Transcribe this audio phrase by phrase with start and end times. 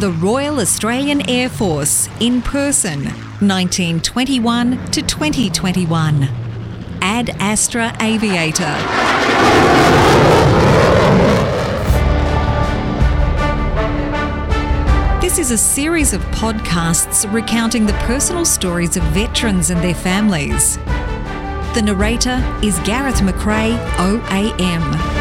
[0.00, 3.02] The Royal Australian Air Force in person,
[3.40, 6.22] 1921 to 2021.
[7.02, 8.76] Ad Astra Aviator.
[15.20, 20.76] This is a series of podcasts recounting the personal stories of veterans and their families.
[21.74, 25.17] The narrator is Gareth McRae, OAM.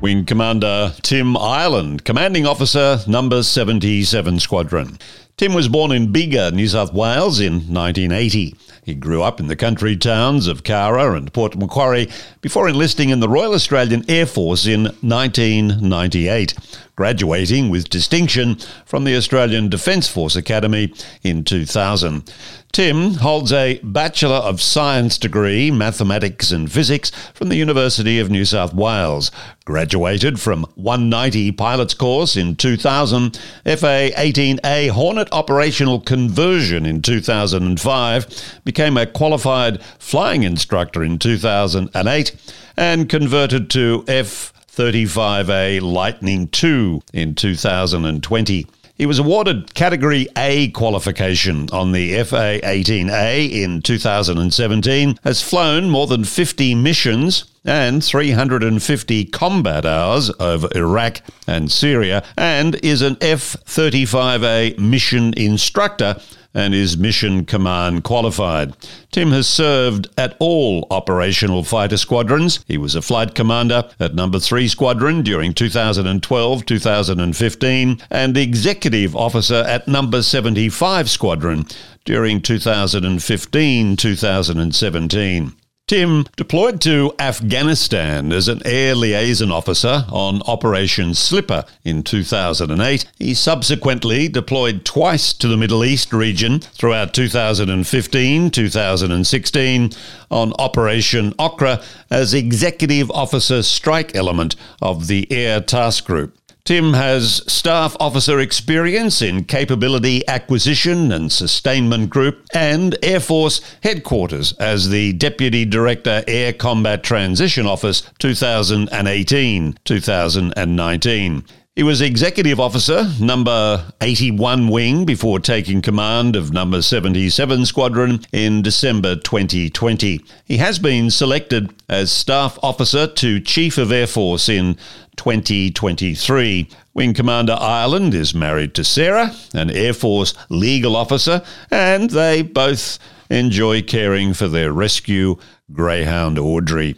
[0.00, 4.96] Wing Commander Tim Ireland, Commanding Officer, Number 77 Squadron.
[5.36, 8.54] Tim was born in Bega, New South Wales in 1980.
[8.84, 12.08] He grew up in the country towns of Cowra and Port Macquarie
[12.40, 16.54] before enlisting in the Royal Australian Air Force in 1998,
[16.98, 22.28] graduating with distinction from the Australian Defence Force Academy in 2000.
[22.72, 28.44] Tim holds a Bachelor of Science degree, Mathematics and Physics, from the University of New
[28.44, 29.30] South Wales.
[29.64, 38.96] Graduated from 190 Pilots Course in 2000, FA 18A Hornet Operational Conversion in 2005, became
[38.96, 42.34] a qualified flying instructor in 2008,
[42.76, 48.64] and converted to F 35A Lightning II in 2020.
[48.94, 56.06] He was awarded Category A qualification on the FA 18A in 2017, has flown more
[56.06, 63.56] than 50 missions and 350 combat hours over Iraq and Syria, and is an F
[63.64, 66.20] 35A mission instructor
[66.54, 68.74] and is Mission Command qualified.
[69.10, 72.64] Tim has served at all operational fighter squadrons.
[72.66, 79.64] He was a flight commander at Number 3 Squadron during 2012 2015 and executive officer
[79.66, 81.66] at Number 75 Squadron
[82.04, 85.57] during 2015 2017.
[85.88, 93.10] Tim deployed to Afghanistan as an air liaison officer on Operation Slipper in 2008.
[93.18, 99.90] He subsequently deployed twice to the Middle East region throughout 2015 2016
[100.30, 106.37] on Operation Okra as Executive Officer Strike Element of the Air Task Group.
[106.68, 114.52] Tim has staff officer experience in capability acquisition and sustainment group and Air Force headquarters
[114.58, 121.44] as the Deputy Director Air Combat Transition Office 2018 2019.
[121.78, 128.62] He was Executive Officer, Number 81 Wing, before taking command of Number 77 Squadron in
[128.62, 130.24] December 2020.
[130.44, 134.74] He has been selected as Staff Officer to Chief of Air Force in
[135.18, 136.68] 2023.
[136.94, 142.98] Wing Commander Ireland is married to Sarah, an Air Force legal officer, and they both
[143.30, 145.36] enjoy caring for their rescue
[145.72, 146.96] Greyhound Audrey.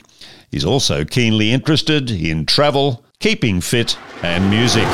[0.50, 4.86] He's also keenly interested in travel, keeping fit, and music.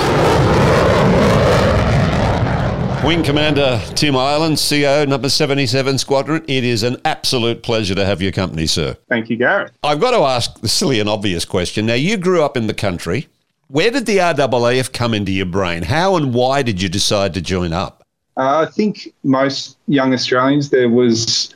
[3.04, 8.20] Wing Commander Tim Ireland, CO number 77 Squadron, it is an absolute pleasure to have
[8.20, 8.96] your company, sir.
[9.08, 9.70] Thank you, Gareth.
[9.84, 11.86] I've got to ask the silly and obvious question.
[11.86, 13.28] Now, you grew up in the country.
[13.68, 15.84] Where did the RAAF come into your brain?
[15.84, 18.02] How and why did you decide to join up?
[18.36, 21.54] Uh, I think most young Australians, there was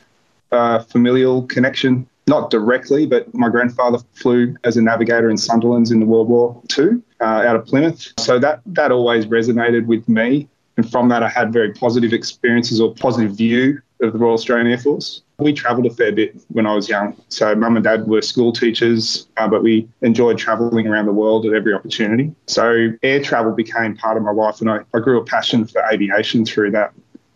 [0.51, 5.99] a familial connection not directly, but my grandfather flew as a navigator in Sunderland's in
[5.99, 8.13] the World War II uh, out of Plymouth.
[8.17, 10.47] So that, that always resonated with me.
[10.77, 14.67] And from that, I had very positive experiences or positive view of the Royal Australian
[14.67, 15.21] Air Force.
[15.39, 17.21] We travelled a fair bit when I was young.
[17.27, 21.45] So mum and dad were school teachers, uh, but we enjoyed travelling around the world
[21.45, 22.33] at every opportunity.
[22.47, 25.83] So air travel became part of my life, and I, I grew a passion for
[25.91, 26.93] aviation through that.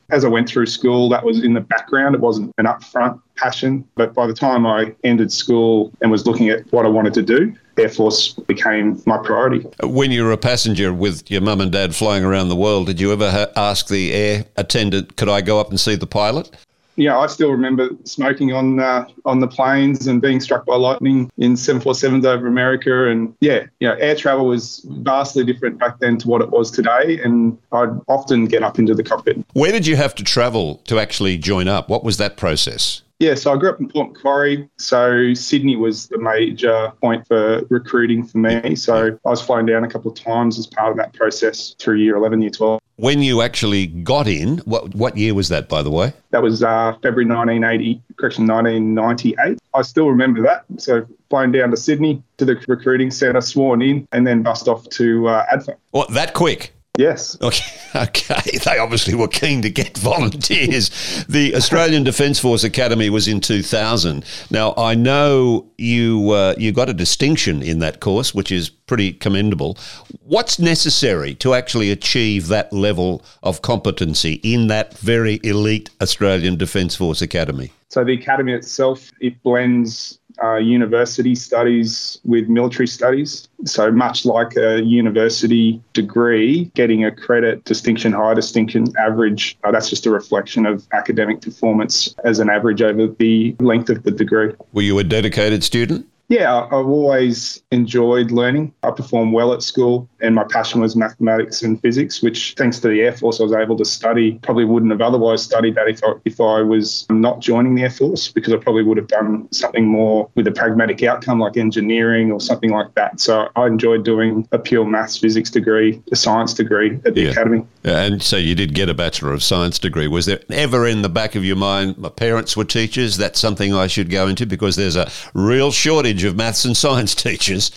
[0.09, 2.15] As I went through school, that was in the background.
[2.15, 3.87] It wasn't an upfront passion.
[3.95, 7.23] But by the time I ended school and was looking at what I wanted to
[7.23, 9.67] do, Air Force became my priority.
[9.83, 12.99] When you were a passenger with your mum and dad flying around the world, did
[12.99, 16.55] you ever ha- ask the air attendant, could I go up and see the pilot?
[16.95, 21.31] Yeah, I still remember smoking on uh, on the planes and being struck by lightning
[21.37, 23.09] in 747s over America.
[23.09, 26.71] And yeah, you know, air travel was vastly different back then to what it was
[26.71, 27.19] today.
[27.23, 29.45] And I'd often get up into the cockpit.
[29.53, 31.89] Where did you have to travel to actually join up?
[31.89, 33.01] What was that process?
[33.19, 34.69] Yeah, so I grew up in Port Macquarie.
[34.77, 38.75] So Sydney was the major point for recruiting for me.
[38.75, 41.95] So I was flown down a couple of times as part of that process through
[41.95, 42.81] year 11, year 12.
[42.97, 46.13] When you actually got in, what what year was that, by the way?
[46.31, 49.59] That was uh, February 1980, correction, 1998.
[49.73, 50.63] I still remember that.
[50.77, 54.87] So flying down to Sydney to the recruiting centre, sworn in, and then bust off
[54.89, 55.75] to uh, ADFA.
[55.91, 56.74] What, that quick?
[56.97, 57.37] Yes.
[57.41, 57.65] Okay.
[57.95, 58.57] Okay.
[58.65, 60.89] They obviously were keen to get volunteers.
[61.29, 64.25] the Australian Defence Force Academy was in 2000.
[64.51, 69.13] Now I know you uh, you got a distinction in that course, which is pretty
[69.13, 69.77] commendable.
[70.25, 76.95] What's necessary to actually achieve that level of competency in that very elite Australian Defence
[76.97, 77.71] Force Academy?
[77.87, 83.47] So the academy itself it blends uh, university studies with military studies.
[83.65, 89.89] So much like a university degree, getting a credit distinction, high distinction, average, uh, that's
[89.89, 94.53] just a reflection of academic performance as an average over the length of the degree.
[94.73, 96.07] Were you a dedicated student?
[96.27, 98.73] Yeah, I've always enjoyed learning.
[98.81, 102.87] I performed well at school, and my passion was mathematics and physics, which, thanks to
[102.87, 104.39] the Air Force, I was able to study.
[104.41, 107.91] Probably wouldn't have otherwise studied that if I, if I was not joining the Air
[107.91, 112.31] Force, because I probably would have done something more with a pragmatic outcome, like engineering
[112.31, 113.19] or something like that.
[113.19, 117.29] So I enjoyed doing a pure maths physics degree, a science degree at the Yeah.
[117.29, 117.65] academy.
[117.83, 120.07] And so you did get a Bachelor of Science degree.
[120.07, 123.75] Was there ever in the back of your mind, my parents were teachers, that's something
[123.75, 124.47] I should go into?
[124.47, 127.71] Because there's a real shortage of maths and science teachers.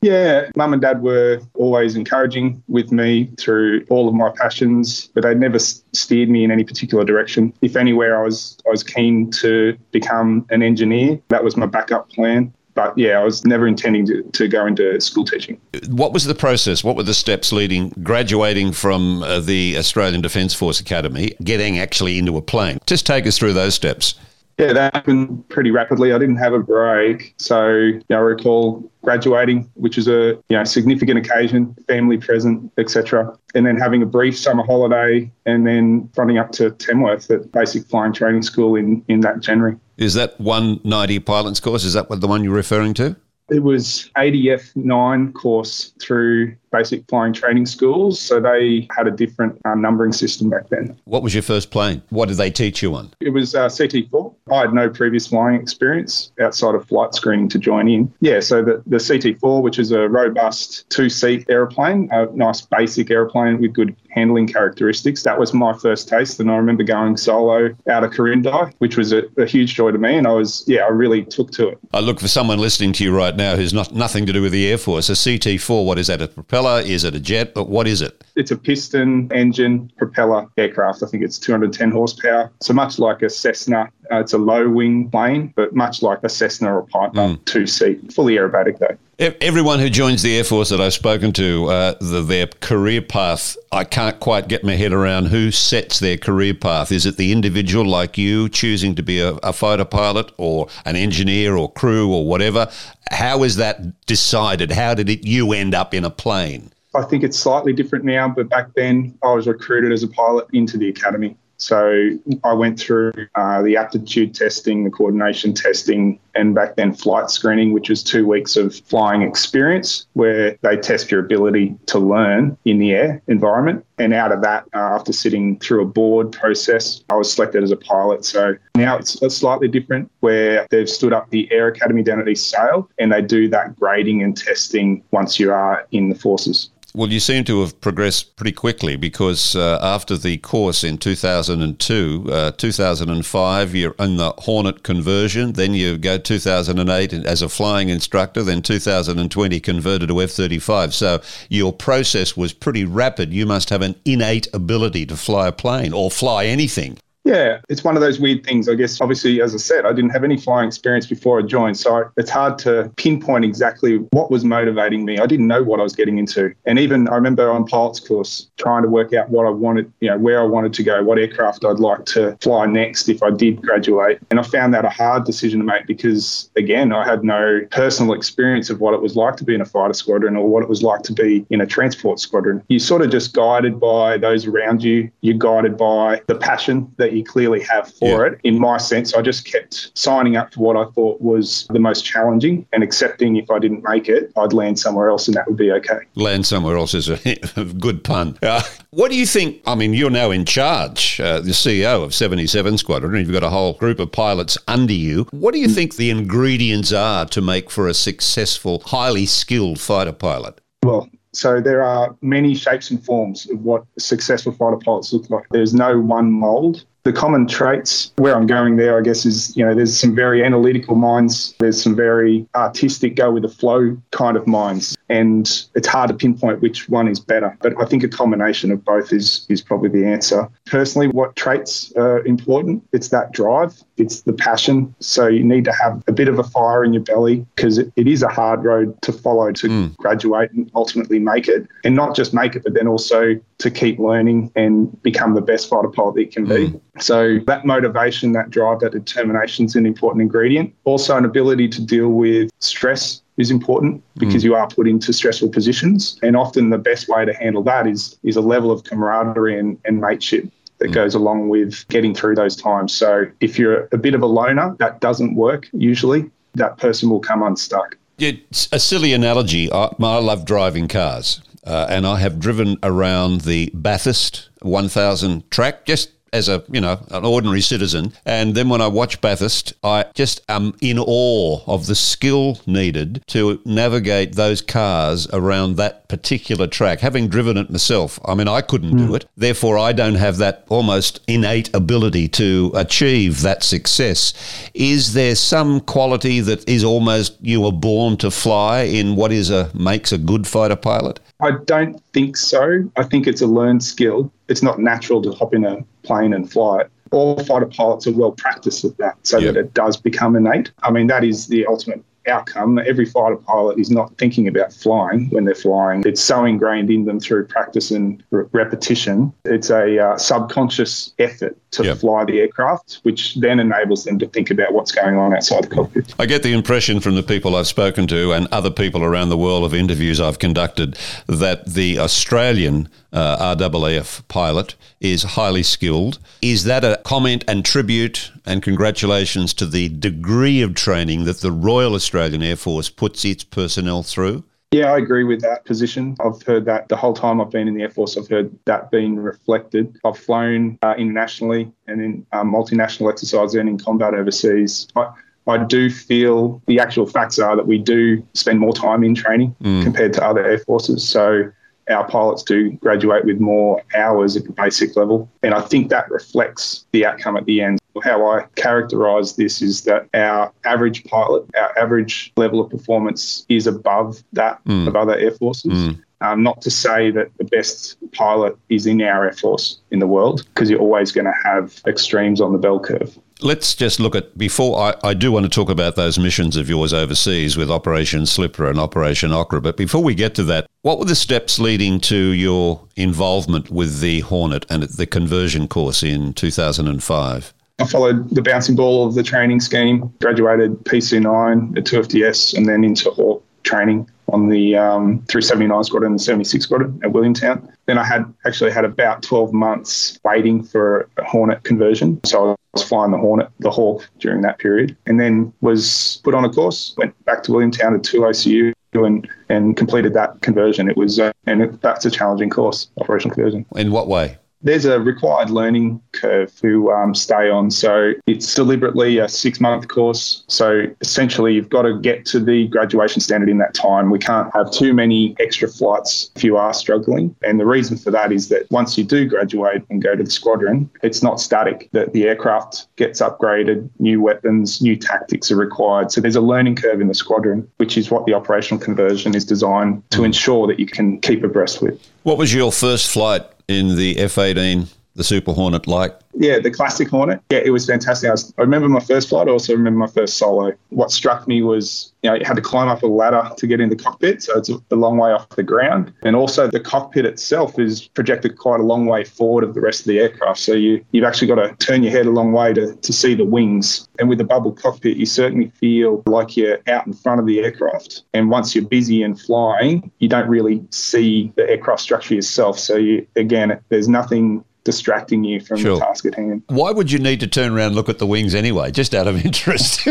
[0.00, 5.24] Yeah, mum and dad were always encouraging with me through all of my passions, but
[5.24, 7.52] they never steered me in any particular direction.
[7.62, 11.18] If anywhere, I was I was keen to become an engineer.
[11.28, 12.54] That was my backup plan.
[12.74, 15.60] But yeah, I was never intending to, to go into school teaching.
[15.88, 16.84] What was the process?
[16.84, 22.20] What were the steps leading, graduating from uh, the Australian Defence Force Academy, getting actually
[22.20, 22.78] into a plane?
[22.86, 24.14] Just take us through those steps.
[24.58, 26.12] Yeah, that happened pretty rapidly.
[26.12, 27.34] I didn't have a break.
[27.38, 32.72] So you know, I recall graduating, which is a you know significant occasion, family present,
[32.76, 33.38] etc.
[33.54, 37.86] And then having a brief summer holiday and then fronting up to Tamworth at basic
[37.86, 39.76] flying training school in, in that January.
[39.96, 41.84] Is that 190 pilot's course?
[41.84, 43.16] Is that what the one you're referring to?
[43.50, 48.20] It was ADF 9 course through basic flying training schools.
[48.20, 50.98] So they had a different uh, numbering system back then.
[51.04, 52.02] What was your first plane?
[52.10, 53.10] What did they teach you on?
[53.20, 54.34] It was uh, CT4.
[54.52, 58.12] I had no previous flying experience outside of flight screening to join in.
[58.20, 63.10] Yeah, so the, the CT4, which is a robust two seat aeroplane, a nice basic
[63.10, 65.22] aeroplane with good handling characteristics.
[65.22, 66.40] That was my first taste.
[66.40, 69.98] And I remember going solo out of Corindi, which was a, a huge joy to
[69.98, 70.16] me.
[70.16, 71.78] And I was, yeah, I really took to it.
[71.92, 74.52] I look for someone listening to you right now who's not nothing to do with
[74.52, 75.08] the Air Force.
[75.08, 76.20] A CT4, what is that?
[76.20, 76.57] A propeller?
[76.66, 77.54] Is it a jet?
[77.54, 78.24] But what is it?
[78.36, 81.02] It's a piston engine propeller aircraft.
[81.02, 82.50] I think it's 210 horsepower.
[82.60, 86.28] So much like a Cessna, uh, it's a low wing plane, but much like a
[86.28, 88.96] Cessna or Piper, two seat, fully aerobatic though.
[89.18, 93.56] Everyone who joins the Air Force that I've spoken to, uh, the, their career path,
[93.72, 96.92] I can't quite get my head around who sets their career path.
[96.92, 100.94] Is it the individual like you choosing to be a, a fighter pilot or an
[100.94, 102.70] engineer or crew or whatever?
[103.10, 104.70] How is that decided?
[104.70, 106.70] How did it, you end up in a plane?
[106.94, 110.46] I think it's slightly different now, but back then I was recruited as a pilot
[110.52, 111.36] into the academy.
[111.58, 112.10] So
[112.44, 117.72] I went through uh, the aptitude testing, the coordination testing, and back then flight screening,
[117.72, 122.78] which was two weeks of flying experience where they test your ability to learn in
[122.78, 123.84] the air environment.
[123.98, 127.72] And out of that, uh, after sitting through a board process, I was selected as
[127.72, 128.24] a pilot.
[128.24, 132.28] So now it's, it's slightly different where they've stood up the Air Academy down at
[132.28, 136.70] East Sale and they do that grading and testing once you are in the forces.
[136.94, 142.26] Well, you seem to have progressed pretty quickly because uh, after the course in 2002,
[142.32, 145.52] uh, 2005, you're in the Hornet conversion.
[145.52, 148.42] Then you go 2008 as a flying instructor.
[148.42, 150.94] Then 2020 converted to F 35.
[150.94, 151.20] So
[151.50, 153.34] your process was pretty rapid.
[153.34, 156.98] You must have an innate ability to fly a plane or fly anything.
[157.28, 158.70] Yeah, it's one of those weird things.
[158.70, 161.76] I guess, obviously, as I said, I didn't have any flying experience before I joined.
[161.76, 165.18] So it's hard to pinpoint exactly what was motivating me.
[165.18, 166.54] I didn't know what I was getting into.
[166.64, 170.08] And even I remember on pilot's course trying to work out what I wanted, you
[170.08, 173.30] know, where I wanted to go, what aircraft I'd like to fly next if I
[173.30, 174.20] did graduate.
[174.30, 178.14] And I found that a hard decision to make because, again, I had no personal
[178.14, 180.68] experience of what it was like to be in a fighter squadron or what it
[180.70, 182.64] was like to be in a transport squadron.
[182.68, 185.10] You're sort of just guided by those around you.
[185.20, 188.32] You're guided by the passion that you clearly have for Yeah.
[188.32, 188.40] it.
[188.44, 192.04] In my sense, I just kept signing up for what I thought was the most
[192.04, 195.56] challenging and accepting if I didn't make it, I'd land somewhere else and that would
[195.56, 195.98] be okay.
[196.14, 197.16] Land somewhere else is a
[197.78, 198.38] good pun.
[198.42, 199.60] Uh, what do you think?
[199.66, 203.42] I mean, you're now in charge, uh, the CEO of 77 Squadron, and you've got
[203.46, 205.26] a whole group of pilots under you.
[205.30, 210.12] What do you think the ingredients are to make for a successful, highly skilled fighter
[210.12, 210.60] pilot?
[210.84, 215.44] Well, so there are many shapes and forms of what successful fighter pilots look like.
[215.50, 216.84] There's no one mold.
[217.08, 220.44] The common traits, where I'm going there, I guess, is you know, there's some very
[220.44, 221.54] analytical minds.
[221.58, 224.94] There's some very artistic, go with the flow kind of minds.
[225.08, 227.56] and it's hard to pinpoint which one is better.
[227.62, 230.48] But I think a combination of both is is probably the answer.
[230.66, 232.86] Personally, what traits are important?
[232.92, 234.94] It's that drive, it's the passion.
[235.00, 237.92] So you need to have a bit of a fire in your belly because it,
[237.96, 239.96] it is a hard road to follow to mm.
[239.96, 243.98] graduate and ultimately make it, and not just make it, but then also to keep
[243.98, 246.68] learning and become the best fighter pilot that you can be.
[246.68, 246.80] Mm.
[247.00, 250.74] So that motivation, that drive, that determination is an important ingredient.
[250.84, 254.46] Also, an ability to deal with stress is important because mm.
[254.46, 256.18] you are put into stressful positions.
[256.22, 259.78] And often the best way to handle that is is a level of camaraderie and,
[259.84, 260.94] and mateship that mm.
[260.94, 262.94] goes along with getting through those times.
[262.94, 266.30] So if you're a bit of a loner, that doesn't work usually.
[266.54, 267.96] That person will come unstuck.
[268.18, 269.70] It's a silly analogy.
[269.70, 271.40] I, I love driving cars.
[271.64, 276.98] Uh, and I have driven around the Bathurst 1000 track just as a you know
[277.10, 278.12] an ordinary citizen.
[278.24, 283.22] And then when I watch Bathurst, I just am in awe of the skill needed
[283.28, 287.00] to navigate those cars around that particular track.
[287.00, 288.98] Having driven it myself, I mean I couldn't mm.
[288.98, 289.14] do hmm.
[289.16, 289.26] it.
[289.36, 294.32] Therefore, I don't have that almost innate ability to achieve that success.
[294.74, 299.50] Is there some quality that is almost you were born to fly in what is
[299.50, 301.20] a makes a good fighter pilot?
[301.40, 302.90] I don't think so.
[302.96, 304.32] I think it's a learned skill.
[304.48, 306.90] It's not natural to hop in a plane and fly it.
[307.12, 309.54] All fighter pilots are well practiced at that so yep.
[309.54, 310.72] that it does become innate.
[310.82, 312.78] I mean, that is the ultimate outcome.
[312.78, 316.02] Every fighter pilot is not thinking about flying when they're flying.
[316.06, 319.32] It's so ingrained in them through practice and re- repetition.
[319.44, 321.98] It's a uh, subconscious effort to yep.
[321.98, 325.68] fly the aircraft, which then enables them to think about what's going on outside the
[325.68, 326.14] cockpit.
[326.18, 329.38] I get the impression from the people I've spoken to and other people around the
[329.38, 336.18] world of interviews I've conducted that the Australian uh, RAAF pilot is highly skilled.
[336.42, 341.52] Is that a comment and tribute and congratulations to the degree of training that the
[341.52, 344.44] Royal Australian Air Force puts its personnel through?
[344.70, 346.14] Yeah, I agree with that position.
[346.20, 348.90] I've heard that the whole time I've been in the Air Force, I've heard that
[348.90, 349.98] being reflected.
[350.04, 354.86] I've flown uh, internationally and in um, multinational exercises and in combat overseas.
[354.94, 355.10] I,
[355.46, 359.56] I do feel the actual facts are that we do spend more time in training
[359.62, 359.82] mm.
[359.82, 361.08] compared to other air forces.
[361.08, 361.50] So
[361.88, 365.30] our pilots do graduate with more hours at the basic level.
[365.42, 367.77] And I think that reflects the outcome at the end.
[368.00, 373.66] How I characterize this is that our average pilot, our average level of performance is
[373.66, 374.86] above that mm.
[374.86, 375.72] of other air forces.
[375.72, 376.02] Mm.
[376.20, 380.06] Um, not to say that the best pilot is in our air force in the
[380.06, 383.16] world, because you're always going to have extremes on the bell curve.
[383.40, 386.68] Let's just look at before I, I do want to talk about those missions of
[386.68, 389.60] yours overseas with Operation Slipper and Operation Okra.
[389.60, 394.00] But before we get to that, what were the steps leading to your involvement with
[394.00, 397.54] the Hornet and the conversion course in 2005?
[397.78, 402.82] I followed the bouncing ball of the training scheme, graduated PC9 at 2FTS and then
[402.82, 407.70] into Hawk training on the um, 379 Squadron and the 76 Squadron at Williamtown.
[407.86, 412.20] Then I had actually had about 12 months waiting for a Hornet conversion.
[412.24, 416.34] So I was flying the Hornet, the Hawk during that period, and then was put
[416.34, 420.90] on a course, went back to Williamtown to 2 OCU and, and completed that conversion.
[420.90, 423.66] It was, uh, and it, that's a challenging course, operational conversion.
[423.76, 424.38] In what way?
[424.60, 427.70] There's a required learning curve to um, stay on.
[427.70, 430.42] So it's deliberately a six month course.
[430.48, 434.10] So essentially, you've got to get to the graduation standard in that time.
[434.10, 437.36] We can't have too many extra flights if you are struggling.
[437.44, 440.30] And the reason for that is that once you do graduate and go to the
[440.30, 446.10] squadron, it's not static, that the aircraft gets upgraded, new weapons, new tactics are required.
[446.10, 449.44] So there's a learning curve in the squadron, which is what the operational conversion is
[449.44, 452.00] designed to ensure that you can keep abreast with.
[452.24, 456.16] What was your first flight in the F 18, the Super Hornet like?
[456.34, 457.42] Yeah, the classic Hornet.
[457.50, 458.28] Yeah, it was fantastic.
[458.28, 459.48] I, was, I, remember my first flight.
[459.48, 460.72] I also remember my first solo.
[460.90, 463.80] What struck me was, you know, you had to climb up a ladder to get
[463.80, 466.12] in the cockpit, so it's a long way off the ground.
[466.22, 470.00] And also, the cockpit itself is projected quite a long way forward of the rest
[470.00, 470.60] of the aircraft.
[470.60, 473.34] So you you've actually got to turn your head a long way to, to see
[473.34, 474.08] the wings.
[474.20, 477.58] And with the bubble cockpit, you certainly feel like you're out in front of the
[477.58, 478.22] aircraft.
[478.34, 482.78] And once you're busy and flying, you don't really see the aircraft structure yourself.
[482.78, 485.98] So you, again, there's nothing distracting you from sure.
[485.98, 486.62] the task at hand.
[486.68, 489.28] Why would you need to turn around and look at the wings anyway, just out
[489.28, 490.08] of interest?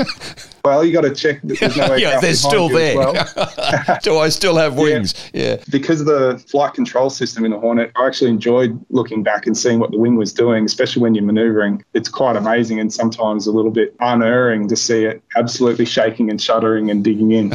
[0.63, 2.96] well, you got to check that there's no yeah, they're still there.
[2.96, 3.13] Well.
[4.03, 5.15] Do I still have wings?
[5.34, 5.43] Yeah.
[5.43, 5.63] yeah.
[5.72, 9.57] Because of the flight control system in the Hornet, I actually enjoyed looking back and
[9.57, 11.84] seeing what the wing was doing, especially when you're maneuvering.
[11.96, 16.39] It's quite amazing and sometimes a little bit unerring to see it absolutely shaking and
[16.39, 17.53] shuddering and digging in.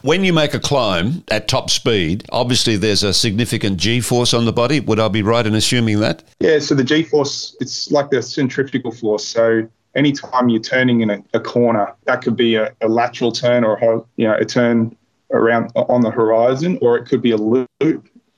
[0.00, 4.46] when you make a climb at top speed, obviously there's a significant G force on
[4.46, 4.80] the body.
[4.80, 5.89] Would I be right in assuming?
[5.96, 6.22] That?
[6.40, 9.26] Yeah, so the G force, it's like the centrifugal force.
[9.26, 13.64] So anytime you're turning in a, a corner, that could be a, a, lateral turn
[13.64, 14.96] or a, you know a turn
[15.32, 17.68] around on the horizon, or it could be a loop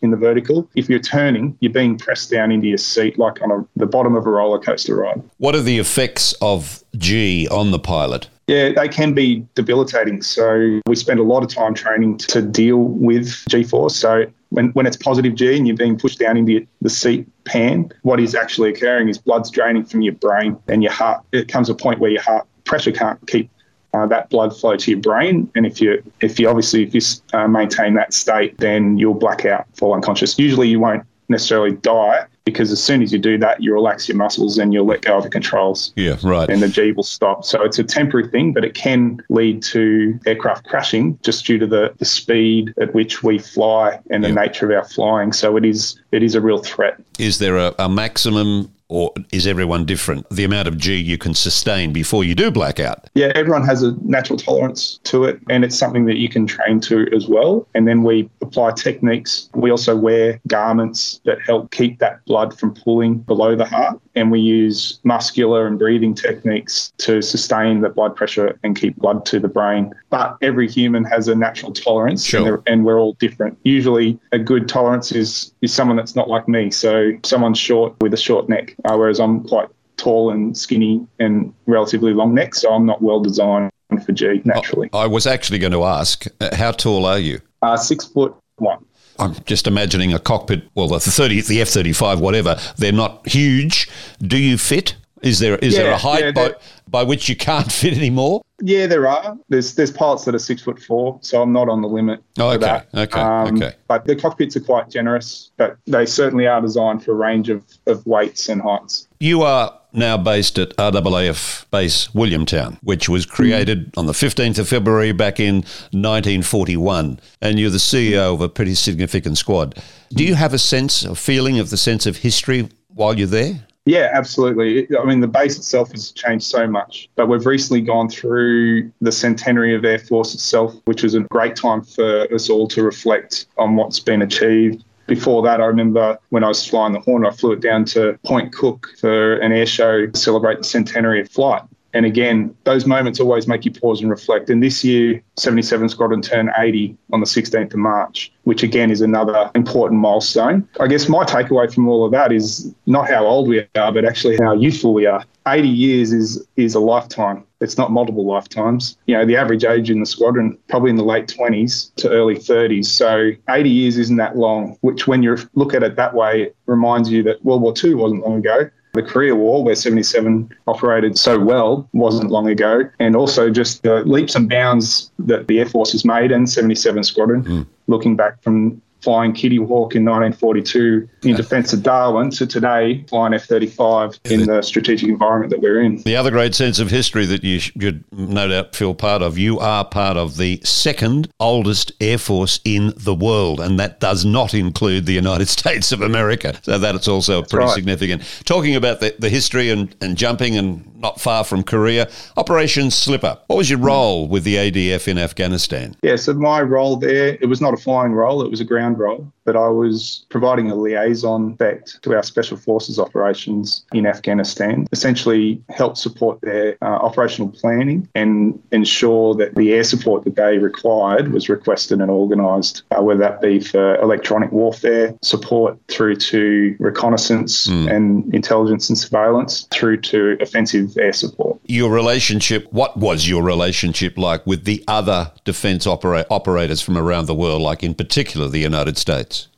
[0.03, 0.69] in the vertical.
[0.75, 4.15] If you're turning, you're being pressed down into your seat like on a, the bottom
[4.15, 5.23] of a roller coaster ride.
[5.39, 8.29] What are the effects of G on the pilot?
[8.49, 10.21] Yeah, they can be debilitating.
[10.21, 13.97] So we spend a lot of time training to deal with G force.
[13.97, 17.91] So when, when it's positive G and you're being pushed down into the seat pan,
[18.03, 21.25] what is actually occurring is blood's draining from your brain and your heart.
[21.33, 23.51] It comes a point where your heart pressure can't keep
[23.95, 25.51] uh, that blood flow to your brain.
[25.55, 27.01] And if you if you obviously if you
[27.33, 30.39] uh, maintain that state, then you'll black out, fall unconscious.
[30.39, 34.17] Usually you won't necessarily die because as soon as you do that, you relax your
[34.17, 35.93] muscles and you'll let go of the controls.
[35.97, 36.49] Yeah, right.
[36.49, 37.45] And the G will stop.
[37.45, 41.67] So it's a temporary thing, but it can lead to aircraft crashing just due to
[41.67, 44.35] the, the speed at which we fly and the yeah.
[44.35, 45.33] nature of our flying.
[45.33, 47.01] So it is it is a real threat.
[47.19, 50.29] Is there a, a maximum or is everyone different?
[50.29, 53.09] The amount of G you can sustain before you do blackout?
[53.15, 56.79] Yeah, everyone has a natural tolerance to it, and it's something that you can train
[56.81, 57.67] to as well.
[57.75, 59.49] And then we apply techniques.
[59.55, 64.31] We also wear garments that help keep that blood from pooling below the heart, and
[64.31, 69.41] we use muscular and breathing techniques to sustain the blood pressure and keep blood to
[69.41, 69.93] the brain.
[70.11, 72.63] But every human has a natural tolerance, sure.
[72.67, 73.57] and, we're all different.
[73.63, 76.71] Usually, a good tolerance is is someone that's not like me.
[76.71, 81.53] So someone's short with a short neck uh, whereas I'm quite tall and skinny and
[81.67, 83.71] relatively long neck, so I'm not well designed
[84.05, 84.89] for G naturally.
[84.93, 87.41] I was actually going to ask, uh, how tall are you?
[87.61, 88.85] Uh, six foot one.
[89.23, 93.89] I'm just imagining a cockpit, well, the 30, the F 35, whatever, they're not huge.
[94.21, 94.97] Do you fit?
[95.23, 96.55] Is there is yeah, there a height yeah, by,
[96.89, 98.43] by which you can't fit anymore?
[98.61, 99.37] Yeah, there are.
[99.49, 102.23] There's there's pilots that are six foot four, so I'm not on the limit.
[102.39, 102.89] Oh, okay, that.
[102.95, 103.75] okay, um, okay.
[103.89, 107.65] But the cockpits are quite generous, but they certainly are designed for a range of,
[107.87, 109.09] of weights and heights.
[109.21, 113.99] You are now based at RAAF Base Williamtown, which was created mm.
[113.99, 115.57] on the 15th of February back in
[115.93, 119.81] 1941, and you're the CEO of a pretty significant squad.
[120.11, 123.67] Do you have a sense, a feeling of the sense of history while you're there?
[123.85, 124.87] Yeah, absolutely.
[124.97, 129.11] I mean, the base itself has changed so much, but we've recently gone through the
[129.11, 133.47] centenary of Air Force itself, which was a great time for us all to reflect
[133.59, 134.85] on what's been achieved.
[135.09, 138.17] Before that, I remember when I was flying the Hornet, I flew it down to
[138.25, 141.63] Point Cook for an air show to celebrate the centenary of flight.
[141.95, 144.49] And again, those moments always make you pause and reflect.
[144.51, 149.01] And this year, 77 Squadron turned 80 on the 16th of March, which again is
[149.01, 150.69] another important milestone.
[150.81, 154.05] I guess my takeaway from all of that is not how old we are, but
[154.05, 155.25] actually how youthful we are.
[155.47, 157.45] 80 years is is a lifetime.
[157.61, 158.97] It's not multiple lifetimes.
[159.07, 162.37] You know, the average age in the squadron probably in the late 20s to early
[162.37, 162.87] 30s.
[162.87, 166.57] So 80 years isn't that long, which when you look at it that way, it
[166.67, 168.71] reminds you that World War II wasn't long ago.
[168.93, 172.83] The Korea War, where 77 operated so well, wasn't long ago.
[172.99, 177.03] And also just the leaps and bounds that the Air Force has made and 77
[177.05, 177.67] Squadron, mm.
[177.87, 183.35] looking back from flying Kitty Hawk in 1942 in defence of Darwin to today flying
[183.35, 186.03] F 35 in the strategic environment that we're in.
[186.03, 189.59] The other great sense of history that you should no doubt feel part of, you
[189.59, 194.55] are part of the second oldest Air Force in the world, and that does not
[194.55, 196.55] include the United States of America.
[196.63, 197.75] So that's also that's pretty right.
[197.75, 198.43] significant.
[198.45, 203.39] Talking about the, the history and, and jumping and not far from Korea, Operation Slipper.
[203.49, 205.97] What was your role with the ADF in Afghanistan?
[206.03, 208.99] Yeah, so my role there, it was not a flying role, it was a ground
[208.99, 214.87] role, but I was providing a liaison effect to our special forces operations in Afghanistan,
[214.93, 220.59] essentially help support their uh, operational planning and ensure that the air support that they
[220.59, 226.77] required was requested and organised, uh, whether that be for electronic warfare support through to
[226.79, 227.91] reconnaissance mm.
[227.91, 231.59] and intelligence and surveillance through to offensive air support.
[231.67, 237.27] Your relationship, what was your relationship like with the other defence opera- operators from around
[237.27, 238.99] the world, like in particular the United United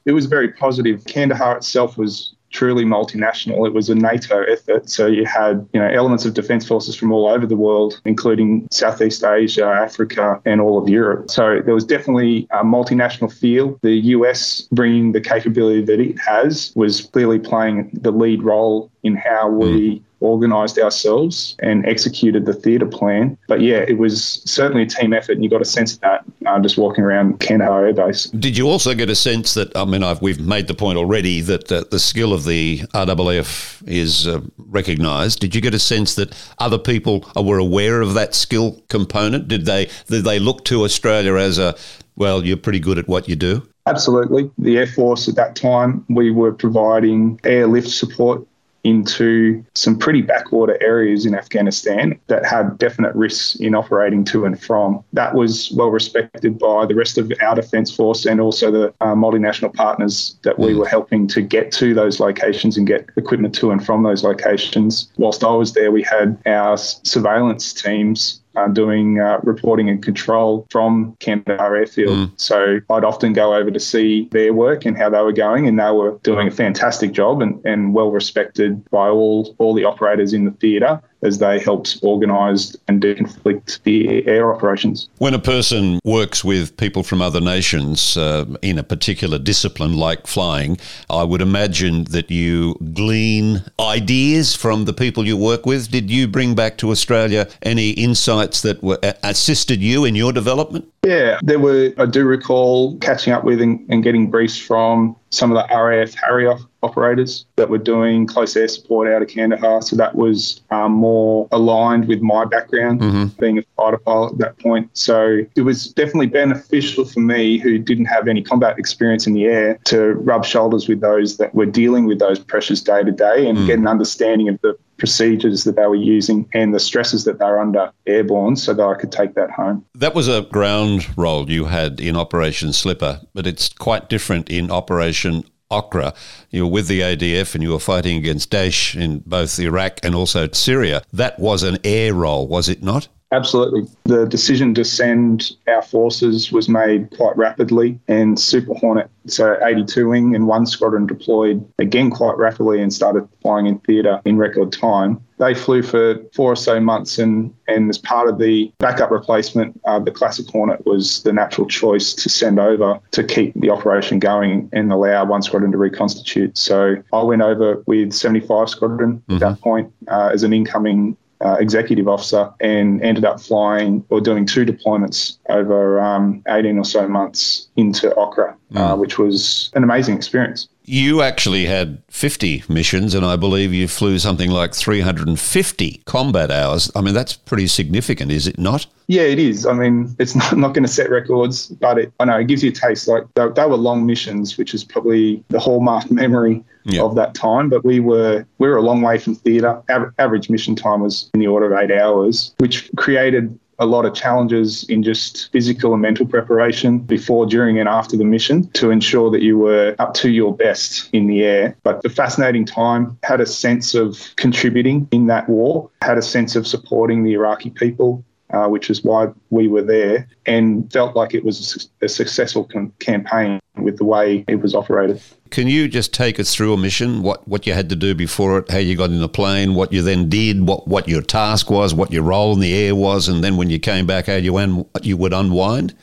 [0.05, 1.05] It was very positive.
[1.07, 3.67] Kandahar itself was truly multinational.
[3.67, 4.89] It was a NATO effort.
[4.89, 8.69] So you had, you know, elements of defence forces from all over the world, including
[8.71, 11.31] Southeast Asia, Africa, and all of Europe.
[11.31, 13.77] So there was definitely a multinational feel.
[13.83, 19.15] The US bringing the capability that it has was clearly playing the lead role in
[19.15, 23.37] how we mm organised ourselves and executed the theatre plan.
[23.47, 26.25] But yeah, it was certainly a team effort, and you got a sense of that
[26.47, 28.25] uh, just walking around Kandahar Air Base.
[28.31, 31.43] Did you also get a sense that, I mean, I've, we've made the point already
[31.43, 35.41] that uh, the skill of the RAAF is uh, recognised.
[35.41, 39.47] Did you get a sense that other people were aware of that skill component?
[39.49, 41.77] Did they, did they look to Australia as a,
[42.17, 43.69] well, you're pretty good at what you do?
[43.87, 44.51] Absolutely.
[44.57, 48.47] The Air Force at that time, we were providing airlift support
[48.85, 54.61] into some pretty backwater areas in Afghanistan that had definite risks in operating to and
[54.63, 55.03] from.
[55.13, 59.15] That was well respected by the rest of our Defence Force and also the uh,
[59.15, 63.71] multinational partners that we were helping to get to those locations and get equipment to
[63.71, 65.11] and from those locations.
[65.17, 70.67] Whilst I was there, we had our surveillance teams uh, doing uh, reporting and control
[70.71, 72.17] from Kandahar Airfield.
[72.17, 72.41] Mm.
[72.41, 75.79] So I'd often go over to see their work and how they were going, and
[75.79, 80.33] they were doing a fantastic job and, and well respected by all all the operators
[80.33, 85.09] in the theatre as they helped organise and deconflict the air operations.
[85.19, 90.27] When a person works with people from other nations uh, in a particular discipline like
[90.27, 90.79] flying,
[91.11, 95.91] I would imagine that you glean ideas from the people you work with.
[95.91, 100.94] Did you bring back to Australia any insights that were assisted you in your development?
[101.05, 105.51] Yeah, there were, I do recall catching up with and, and getting briefs from some
[105.51, 109.83] of the RAF Harrier operators that were doing close air support out of Kandahar.
[109.83, 113.27] So that was um, more aligned with my background, mm-hmm.
[113.41, 114.91] being a fighter pilot at that point.
[114.93, 119.47] So it was definitely beneficial for me, who didn't have any combat experience in the
[119.47, 123.49] air, to rub shoulders with those that were dealing with those pressures day to day
[123.49, 123.67] and mm.
[123.67, 127.45] get an understanding of the procedures that they were using and the stresses that they
[127.45, 129.85] were under airborne so that I could take that home.
[129.95, 134.71] That was a ground role you had in Operation Slipper, but it's quite different in
[134.71, 136.15] Operation Okra.
[136.51, 140.15] You were with the ADF and you were fighting against Daesh in both Iraq and
[140.15, 141.03] also Syria.
[141.13, 143.09] That was an air role, was it not?
[143.33, 143.83] Absolutely.
[144.05, 150.09] The decision to send our forces was made quite rapidly, and Super Hornet, so 82
[150.09, 154.73] wing and one squadron deployed again quite rapidly and started flying in theatre in record
[154.73, 155.21] time.
[155.39, 159.81] They flew for four or so months, and, and as part of the backup replacement,
[159.85, 164.21] uh, the Classic Hornet was the natural choice to send over to keep the operation
[164.21, 166.57] going and allow one squadron to reconstitute.
[166.57, 169.35] So I went over with 75 Squadron mm-hmm.
[169.35, 174.21] at that point uh, as an incoming uh, executive officer and ended up flying or
[174.21, 178.79] doing two deployments over um, 18 or so months into Okra, mm.
[178.79, 180.69] uh, which was an amazing experience.
[180.87, 186.91] You actually had 50 missions, and I believe you flew something like 350 combat hours.
[186.95, 188.87] I mean, that's pretty significant, is it not?
[189.07, 189.65] Yeah, it is.
[189.67, 192.63] I mean, it's not, not going to set records, but it, I know it gives
[192.63, 193.09] you a taste.
[193.09, 196.63] Like they, they were long missions, which is probably the hallmark memory
[197.01, 197.71] of that time.
[197.71, 199.83] But we were we were a long way from theatre.
[200.19, 204.15] average mission time was in the order of eight hours, which created a lot of
[204.15, 209.31] challenges in just physical and mental preparation before, during, and after the mission to ensure
[209.31, 211.77] that you were up to your best in the air.
[211.83, 216.57] But the fascinating time, had a sense of contributing in that war, had a sense
[216.57, 221.35] of supporting the Iraqi people, uh, which is why we were there, and felt like
[221.35, 225.21] it was a, successful com- campaign with the way it was operated.
[225.51, 228.59] Can you just take us through a mission, what, what you had to do before
[228.59, 231.71] it, how you got in the plane, what you then did, what, what your task
[231.71, 234.35] was, what your role in the air was, and then when you came back, how
[234.35, 235.95] you, un- you would unwind?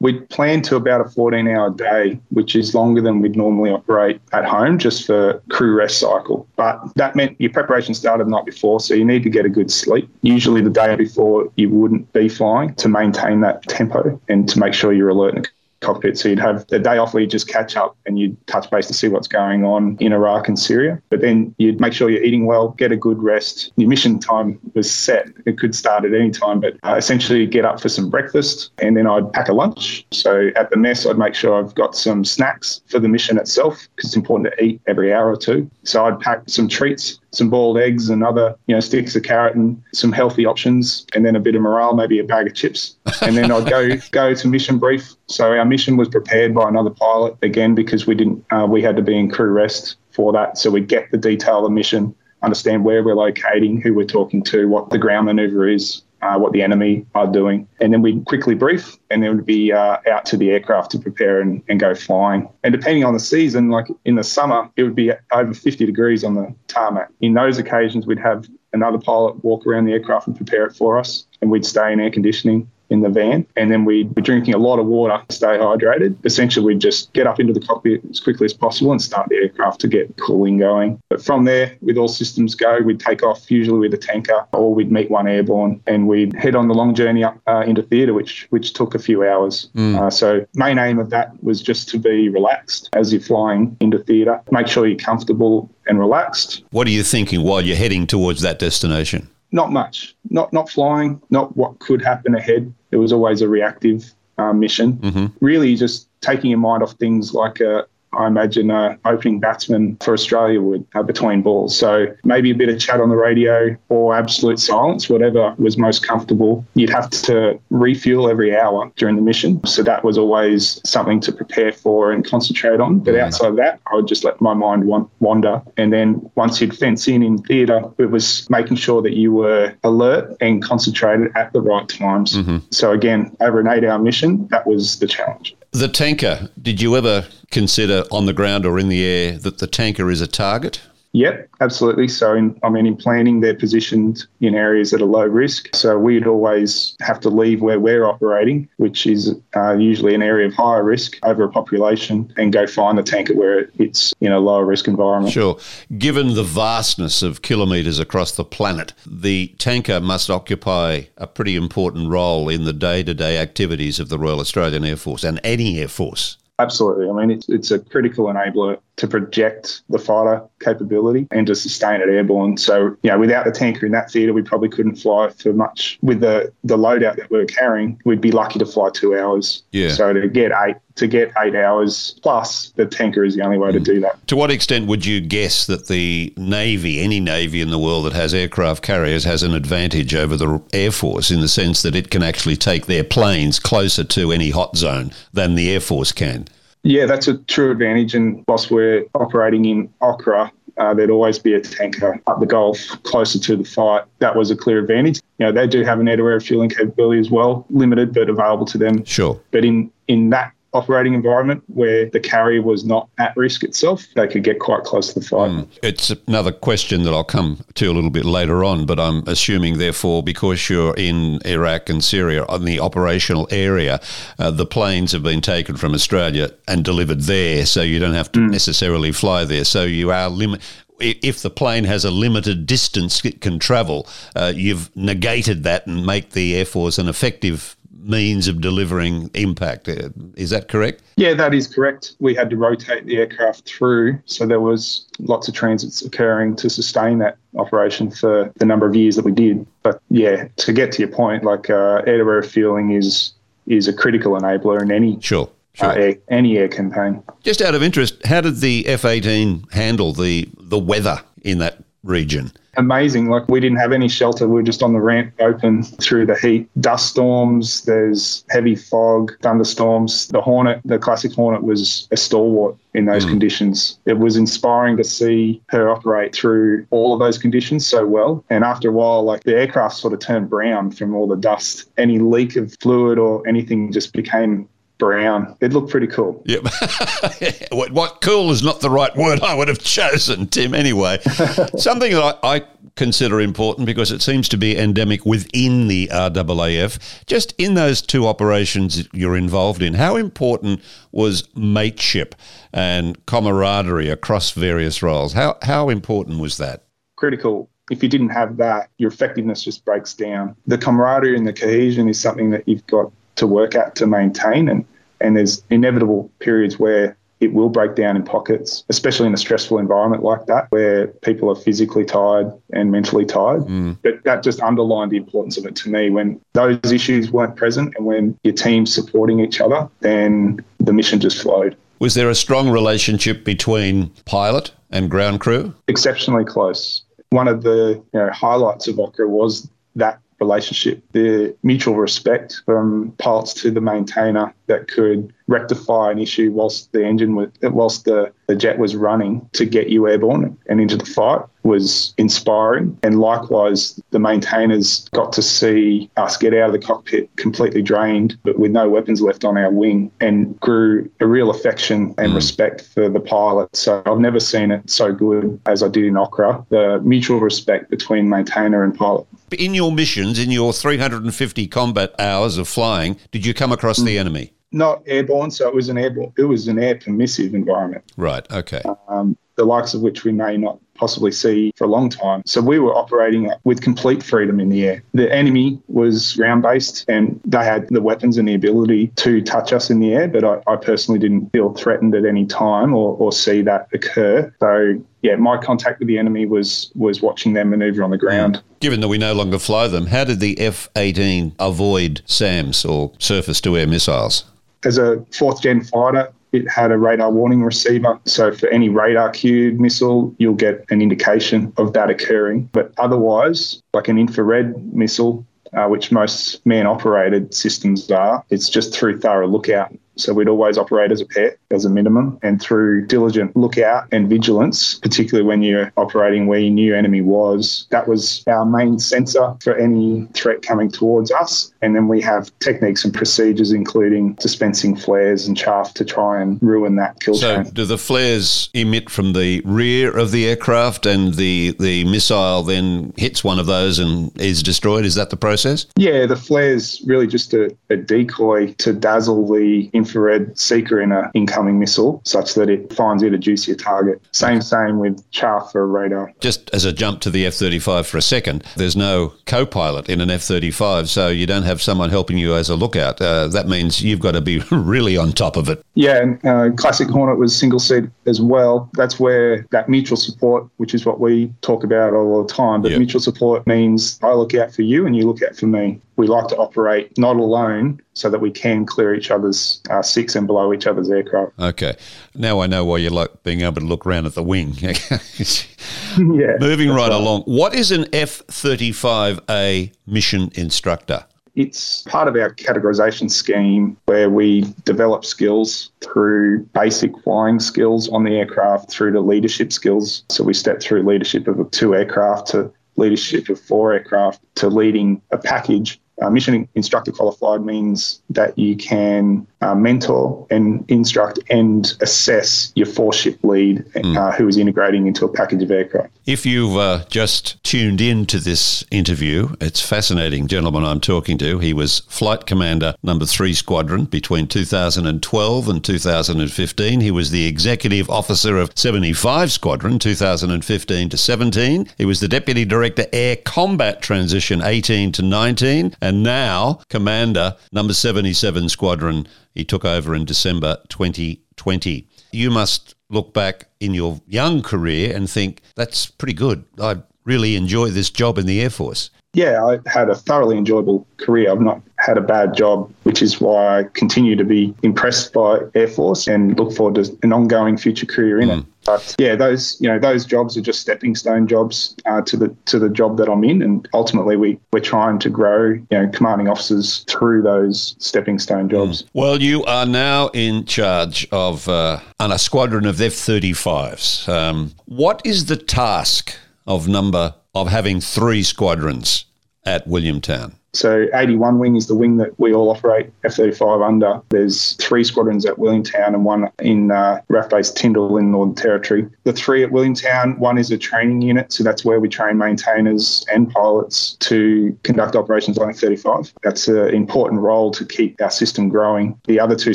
[0.00, 4.20] We'd planned to about a 14 hour day, which is longer than we'd normally operate
[4.32, 6.46] at home just for crew rest cycle.
[6.56, 9.48] But that meant your preparation started the night before, so you need to get a
[9.48, 10.08] good sleep.
[10.22, 14.74] Usually the day before you wouldn't be flying to maintain that tempo and to make
[14.74, 16.18] sure you're alert and cockpit.
[16.18, 18.86] So you'd have the day off where you just catch up and you'd touch base
[18.88, 21.00] to see what's going on in Iraq and Syria.
[21.10, 23.72] But then you'd make sure you're eating well, get a good rest.
[23.76, 25.28] Your mission time was set.
[25.46, 28.96] It could start at any time, but uh, essentially get up for some breakfast and
[28.96, 30.06] then I'd pack a lunch.
[30.12, 33.88] So at the mess, I'd make sure I've got some snacks for the mission itself
[33.94, 35.70] because it's important to eat every hour or two.
[35.84, 39.54] So I'd pack some treats some boiled eggs and other, you know, sticks of carrot
[39.54, 42.96] and some healthy options, and then a bit of morale, maybe a bag of chips.
[43.22, 45.14] And then I'd go go to mission brief.
[45.26, 48.96] So our mission was prepared by another pilot again because we didn't uh, we had
[48.96, 50.58] to be in crew rest for that.
[50.58, 54.42] So we get the detail of the mission, understand where we're locating, who we're talking
[54.44, 57.66] to, what the ground maneuver is, uh, what the enemy are doing.
[57.80, 60.98] And then we'd quickly brief and then we'd be uh, out to the aircraft to
[60.98, 62.48] prepare and, and go flying.
[62.64, 66.24] And depending on the season, like in the summer, it would be over 50 degrees
[66.24, 67.10] on the tarmac.
[67.20, 70.98] In those occasions, we'd have another pilot walk around the aircraft and prepare it for
[70.98, 73.46] us, and we'd stay in air conditioning in the van.
[73.56, 76.16] And then we'd be drinking a lot of water to stay hydrated.
[76.24, 79.36] Essentially, we'd just get up into the cockpit as quickly as possible and start the
[79.36, 81.00] aircraft to get cooling going.
[81.08, 84.74] But from there, with all systems go, we'd take off usually with a tanker or
[84.74, 88.14] we'd meet one airborne and we'd head on the long journey up uh, into theatre,
[88.14, 89.68] which, which took a few hours.
[89.74, 90.00] Mm.
[90.00, 93.98] Uh, so, main aim of that was just to be relaxed as you're flying into
[93.98, 94.40] theatre.
[94.50, 96.62] Make sure you're comfortable and relaxed.
[96.70, 99.28] What are you thinking while you're heading towards that destination?
[99.50, 100.14] Not much.
[100.30, 101.20] Not not flying.
[101.30, 102.72] Not what could happen ahead.
[102.90, 104.94] It was always a reactive uh, mission.
[104.94, 105.26] Mm-hmm.
[105.40, 107.82] Really, just taking your mind off things like uh,
[108.12, 111.76] I imagine an opening batsman for Australia would uh, between balls.
[111.76, 116.06] So maybe a bit of chat on the radio or absolute silence, whatever was most
[116.06, 116.64] comfortable.
[116.74, 119.64] You'd have to refuel every hour during the mission.
[119.66, 123.00] So that was always something to prepare for and concentrate on.
[123.00, 124.84] But outside of that, I would just let my mind
[125.20, 125.62] wander.
[125.76, 129.74] And then once you'd fence in in theatre, it was making sure that you were
[129.84, 132.36] alert and concentrated at the right times.
[132.36, 132.58] Mm-hmm.
[132.70, 135.54] So again, over an eight hour mission, that was the challenge.
[135.72, 139.66] The tanker, did you ever consider on the ground or in the air that the
[139.66, 140.80] tanker is a target?
[141.18, 142.06] Yep, absolutely.
[142.06, 145.74] So, in, I mean, in planning, they're positioned in areas that are low risk.
[145.74, 150.46] So, we'd always have to leave where we're operating, which is uh, usually an area
[150.46, 154.38] of higher risk over a population, and go find the tanker where it's in a
[154.38, 155.32] lower risk environment.
[155.32, 155.58] Sure.
[155.98, 162.10] Given the vastness of kilometres across the planet, the tanker must occupy a pretty important
[162.10, 165.80] role in the day to day activities of the Royal Australian Air Force and any
[165.80, 166.36] Air Force.
[166.60, 167.08] Absolutely.
[167.08, 172.00] I mean, it's, it's a critical enabler to project the fighter capability and to sustain
[172.00, 172.56] it airborne.
[172.56, 175.98] So, you know, without the tanker in that theatre, we probably couldn't fly for much.
[176.02, 179.62] With the, the loadout that we are carrying, we'd be lucky to fly two hours.
[179.70, 179.90] Yeah.
[179.90, 183.70] So to get eight to get eight hours plus, the tanker is the only way
[183.70, 183.74] mm.
[183.74, 184.26] to do that.
[184.28, 188.12] To what extent would you guess that the Navy, any Navy in the world that
[188.12, 192.10] has aircraft carriers, has an advantage over the Air Force in the sense that it
[192.10, 196.46] can actually take their planes closer to any hot zone than the Air Force can?
[196.82, 198.14] Yeah, that's a true advantage.
[198.14, 202.78] And whilst we're operating in Okra, uh, there'd always be a tanker up the Gulf
[203.02, 204.04] closer to the fight.
[204.20, 205.20] That was a clear advantage.
[205.38, 208.78] You know, they do have an air-to-air fueling capability as well, limited but available to
[208.78, 209.04] them.
[209.04, 209.40] Sure.
[209.50, 214.28] But in in that operating environment where the carrier was not at risk itself, they
[214.28, 215.50] could get quite close to the fight.
[215.50, 215.68] Mm.
[215.82, 219.78] It's another question that I'll come to a little bit later on, but I'm assuming,
[219.78, 224.00] therefore, because you're in Iraq and Syria on the operational area,
[224.38, 228.30] uh, the planes have been taken from Australia and delivered there, so you don't have
[228.32, 228.50] to mm.
[228.50, 229.64] necessarily fly there.
[229.64, 230.60] So you are limit
[231.00, 236.04] if the plane has a limited distance it can travel, uh, you've negated that and
[236.04, 239.88] make the Air Force an effective means of delivering impact.
[239.88, 241.02] Uh, is that correct?
[241.16, 242.14] Yeah, that is correct.
[242.20, 246.70] We had to rotate the aircraft through, so there was lots of transits occurring to
[246.70, 249.66] sustain that operation for the number of years that we did.
[249.82, 253.32] But yeah, to get to your point, like uh, air-to-air fueling is
[253.66, 255.50] is a critical enabler in any sure.
[255.74, 255.90] Sure.
[255.90, 257.22] Uh, air, any air campaign.
[257.42, 261.78] Just out of interest, how did the F 18 handle the, the weather in that
[262.04, 262.52] region?
[262.78, 263.28] amazing.
[263.28, 264.48] Like we didn't have any shelter.
[264.48, 266.70] We were just on the ramp open through the heat.
[266.80, 270.28] Dust storms, there's heavy fog, thunderstorms.
[270.28, 273.30] The Hornet, the classic Hornet was a stalwart in those mm.
[273.30, 273.98] conditions.
[274.06, 278.44] It was inspiring to see her operate through all of those conditions so well.
[278.48, 281.90] And after a while, like the aircraft sort of turned brown from all the dust.
[281.98, 285.56] Any leak of fluid or anything just became brown.
[285.60, 286.42] It looked pretty cool.
[286.46, 286.64] Yep.
[287.72, 291.18] what, what, cool is not the right word I would have chosen, Tim, anyway.
[291.76, 292.64] Something that I, I,
[292.96, 296.98] consider important because it seems to be endemic within the RAAF.
[297.26, 300.82] Just in those two operations you're involved in, how important
[301.12, 302.34] was mateship
[302.72, 305.32] and camaraderie across various roles?
[305.32, 306.86] How, how important was that?
[307.14, 310.54] Critical if you didn't have that, your effectiveness just breaks down.
[310.66, 314.68] The camaraderie and the cohesion is something that you've got to work at to maintain.
[314.68, 314.84] And,
[315.20, 319.78] and there's inevitable periods where it will break down in pockets, especially in a stressful
[319.78, 323.62] environment like that, where people are physically tired and mentally tired.
[323.62, 323.96] Mm.
[324.02, 326.10] But that just underlined the importance of it to me.
[326.10, 331.20] When those issues weren't present and when your team's supporting each other, then the mission
[331.20, 331.76] just flowed.
[332.00, 335.74] Was there a strong relationship between pilot and ground crew?
[335.86, 337.02] Exceptionally close.
[337.30, 343.12] One of the you know, highlights of Okra was that relationship, the mutual respect from
[343.18, 348.32] parts to the maintainer that could rectify an issue whilst the engine was, whilst the,
[348.46, 352.98] the jet was running to get you airborne and into the fight was inspiring.
[353.02, 358.38] And likewise, the maintainers got to see us get out of the cockpit completely drained,
[358.42, 362.36] but with no weapons left on our wing, and grew a real affection and mm.
[362.36, 363.74] respect for the pilot.
[363.76, 366.64] So I've never seen it so good as I did in Okra.
[366.70, 369.26] The mutual respect between maintainer and pilot.
[369.58, 374.06] In your missions, in your 350 combat hours of flying, did you come across mm.
[374.06, 374.52] the enemy?
[374.72, 376.32] Not airborne, so it was an airborne.
[376.36, 378.04] It was an air permissive environment.
[378.16, 378.50] Right.
[378.50, 378.82] Okay.
[379.08, 382.42] Um, the likes of which we may not possibly see for a long time.
[382.46, 385.02] So we were operating with complete freedom in the air.
[385.14, 389.72] The enemy was ground based and they had the weapons and the ability to touch
[389.72, 393.16] us in the air, but I, I personally didn't feel threatened at any time or,
[393.16, 394.52] or see that occur.
[394.60, 398.62] So yeah, my contact with the enemy was was watching them maneuver on the ground.
[398.80, 403.12] Given that we no longer fly them, how did the F 18 avoid SAMs or
[403.18, 404.44] surface to air missiles?
[404.84, 408.18] As a fourth gen fighter, it had a radar warning receiver.
[408.24, 412.70] So for any radar cued missile, you'll get an indication of that occurring.
[412.72, 418.94] But otherwise, like an infrared missile, uh, which most man operated systems are, it's just
[418.94, 419.92] through thorough lookout.
[420.18, 422.38] So we'd always operate as a pair as a minimum.
[422.42, 427.86] And through diligent lookout and vigilance, particularly when you're operating where you knew enemy was,
[427.90, 431.72] that was our main sensor for any threat coming towards us.
[431.82, 436.60] And then we have techniques and procedures, including dispensing flares and chaff to try and
[436.62, 437.72] ruin that kill so chain.
[437.72, 443.12] do the flares emit from the rear of the aircraft and the, the missile then
[443.16, 445.04] hits one of those and is destroyed?
[445.04, 445.86] Is that the process?
[445.96, 451.30] Yeah, the flare's really just a, a decoy to dazzle the infrared seeker in an
[451.34, 454.20] incoming missile such that it finds it a juicier target.
[454.32, 456.32] Same, same with chaff for a radar.
[456.40, 460.08] Just as a jump to the F 35 for a second, there's no co pilot
[460.08, 463.20] in an F 35, so you don't have someone helping you as a lookout.
[463.20, 465.84] Uh, that means you've got to be really on top of it.
[465.94, 468.88] Yeah, and uh, Classic Hornet was single seat as well.
[468.94, 472.88] That's where that mutual support, which is what we talk about all the time, but
[472.92, 472.98] Yep.
[472.98, 476.00] mutual support means I look out for you and you look out for me.
[476.18, 480.34] We like to operate not alone so that we can clear each other's uh, six
[480.34, 481.52] and below each other's aircraft.
[481.60, 481.96] Okay.
[482.34, 484.74] Now I know why you like being able to look around at the wing.
[484.80, 486.56] yeah.
[486.58, 487.42] Moving that's right along.
[487.42, 491.24] What is an F 35A mission instructor?
[491.54, 498.24] It's part of our categorization scheme where we develop skills through basic flying skills on
[498.24, 500.24] the aircraft through to leadership skills.
[500.30, 505.22] So we step through leadership of two aircraft to leadership of four aircraft to leading
[505.30, 506.00] a package.
[506.20, 512.86] Uh, mission instructor qualified means that you can uh, mentor and instruct and assess your
[512.86, 516.12] four ship lead uh, who is integrating into a package of aircraft.
[516.26, 521.58] If you've uh, just tuned in to this interview, it's fascinating gentleman I'm talking to.
[521.58, 527.00] He was flight commander number three squadron between 2012 and 2015.
[527.00, 531.88] He was the executive officer of 75 squadron 2015 to 17.
[531.96, 537.94] He was the deputy director air combat transition 18 to 19, and now commander number
[537.94, 539.26] 77 squadron.
[539.54, 542.06] He took over in December 2020.
[542.32, 546.64] You must look back in your young career and think that's pretty good.
[546.80, 549.10] I really enjoy this job in the Air Force.
[549.34, 551.52] yeah, I had a thoroughly enjoyable career.
[551.52, 555.60] I've not had a bad job, which is why I continue to be impressed by
[555.74, 558.54] Air Force and look forward to an ongoing future career in it.
[558.60, 558.70] Hmm.
[558.88, 562.56] But yeah, those you know those jobs are just stepping stone jobs uh, to the
[562.64, 566.08] to the job that I'm in, and ultimately we we're trying to grow you know
[566.08, 569.04] commanding officers through those stepping stone jobs.
[569.12, 574.26] Well, you are now in charge of uh, on a squadron of F 35s.
[574.26, 576.34] Um, what is the task
[576.66, 579.26] of number of having three squadrons
[579.66, 580.54] at Williamtown?
[580.72, 584.20] So 81 wing is the wing that we all operate F-35 under.
[584.28, 589.08] There's three squadrons at Williamtown and one in uh, RAF Base Tindal in Northern Territory.
[589.24, 593.24] The three at Williamtown, one is a training unit, so that's where we train maintainers
[593.32, 596.32] and pilots to conduct operations on F-35.
[596.42, 599.18] That's an important role to keep our system growing.
[599.24, 599.74] The other two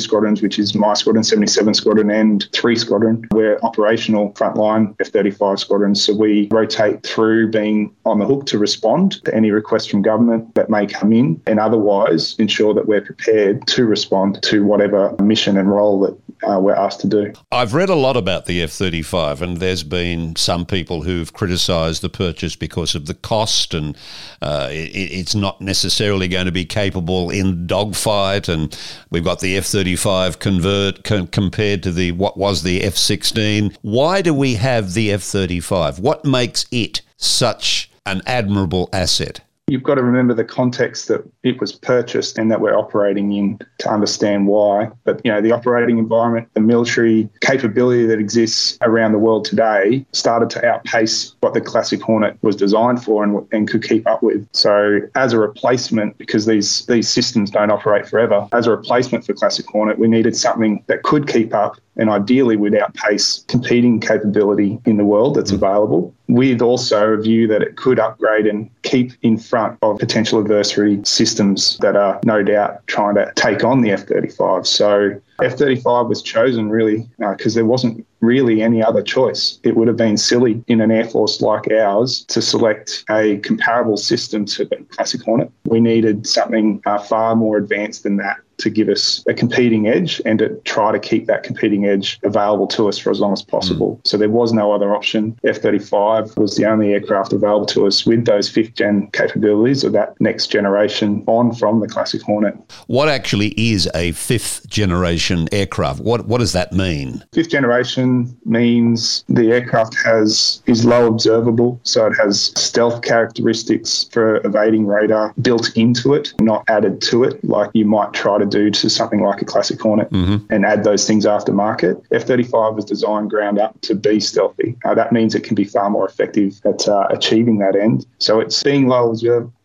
[0.00, 6.02] squadrons, which is my squadron, 77 squadron and 3 squadron, we're operational frontline F-35 squadrons,
[6.02, 10.54] so we rotate through being on the hook to respond to any requests from government
[10.54, 15.56] that may come in and otherwise ensure that we're prepared to respond to whatever mission
[15.56, 16.18] and role that
[16.48, 17.32] uh, we're asked to do.
[17.50, 22.02] I've read a lot about the F 35, and there's been some people who've criticised
[22.02, 23.96] the purchase because of the cost, and
[24.42, 28.48] uh, it, it's not necessarily going to be capable in dogfight.
[28.48, 28.76] And
[29.10, 33.76] we've got the F 35 convert com- compared to the what was the F 16.
[33.82, 35.98] Why do we have the F 35?
[35.98, 39.40] What makes it such an admirable asset?
[39.66, 43.58] You've got to remember the context that it was purchased and that we're operating in
[43.78, 44.90] to understand why.
[45.04, 50.04] But you know, the operating environment, the military capability that exists around the world today
[50.12, 54.22] started to outpace what the classic Hornet was designed for and, and could keep up
[54.22, 54.46] with.
[54.52, 59.32] So as a replacement, because these these systems don't operate forever, as a replacement for
[59.32, 64.78] classic Hornet, we needed something that could keep up and ideally would outpace competing capability
[64.84, 65.56] in the world that's mm.
[65.56, 70.40] available, with also a view that it could upgrade and keep in front of potential
[70.40, 74.66] adversary systems that are no doubt trying to take on the F 35.
[74.66, 79.58] So F 35 was chosen really uh, because there wasn't really any other choice.
[79.62, 83.96] It would have been silly in an Air Force like ours to select a comparable
[83.96, 85.50] system to the Classic Hornet.
[85.64, 90.20] We needed something uh, far more advanced than that to give us a competing edge
[90.24, 93.42] and to try to keep that competing edge available to us for as long as
[93.42, 93.96] possible.
[93.96, 94.06] Mm.
[94.06, 95.38] So there was no other option.
[95.44, 99.92] F 35 was the only aircraft available to us with those fifth gen capabilities of
[99.92, 102.54] that next generation on from the Classic Hornet.
[102.86, 106.00] What actually is a fifth generation aircraft?
[106.00, 107.24] What, what does that mean?
[107.32, 108.13] Fifth generation
[108.44, 115.34] means the aircraft has is low observable, so it has stealth characteristics for evading radar
[115.40, 119.22] built into it, not added to it, like you might try to do to something
[119.22, 120.52] like a classic Hornet mm-hmm.
[120.52, 122.02] and add those things aftermarket.
[122.12, 124.76] F 35 was designed ground up to be stealthy.
[124.84, 128.06] That means it can be far more effective at uh, achieving that end.
[128.18, 129.14] So it's being low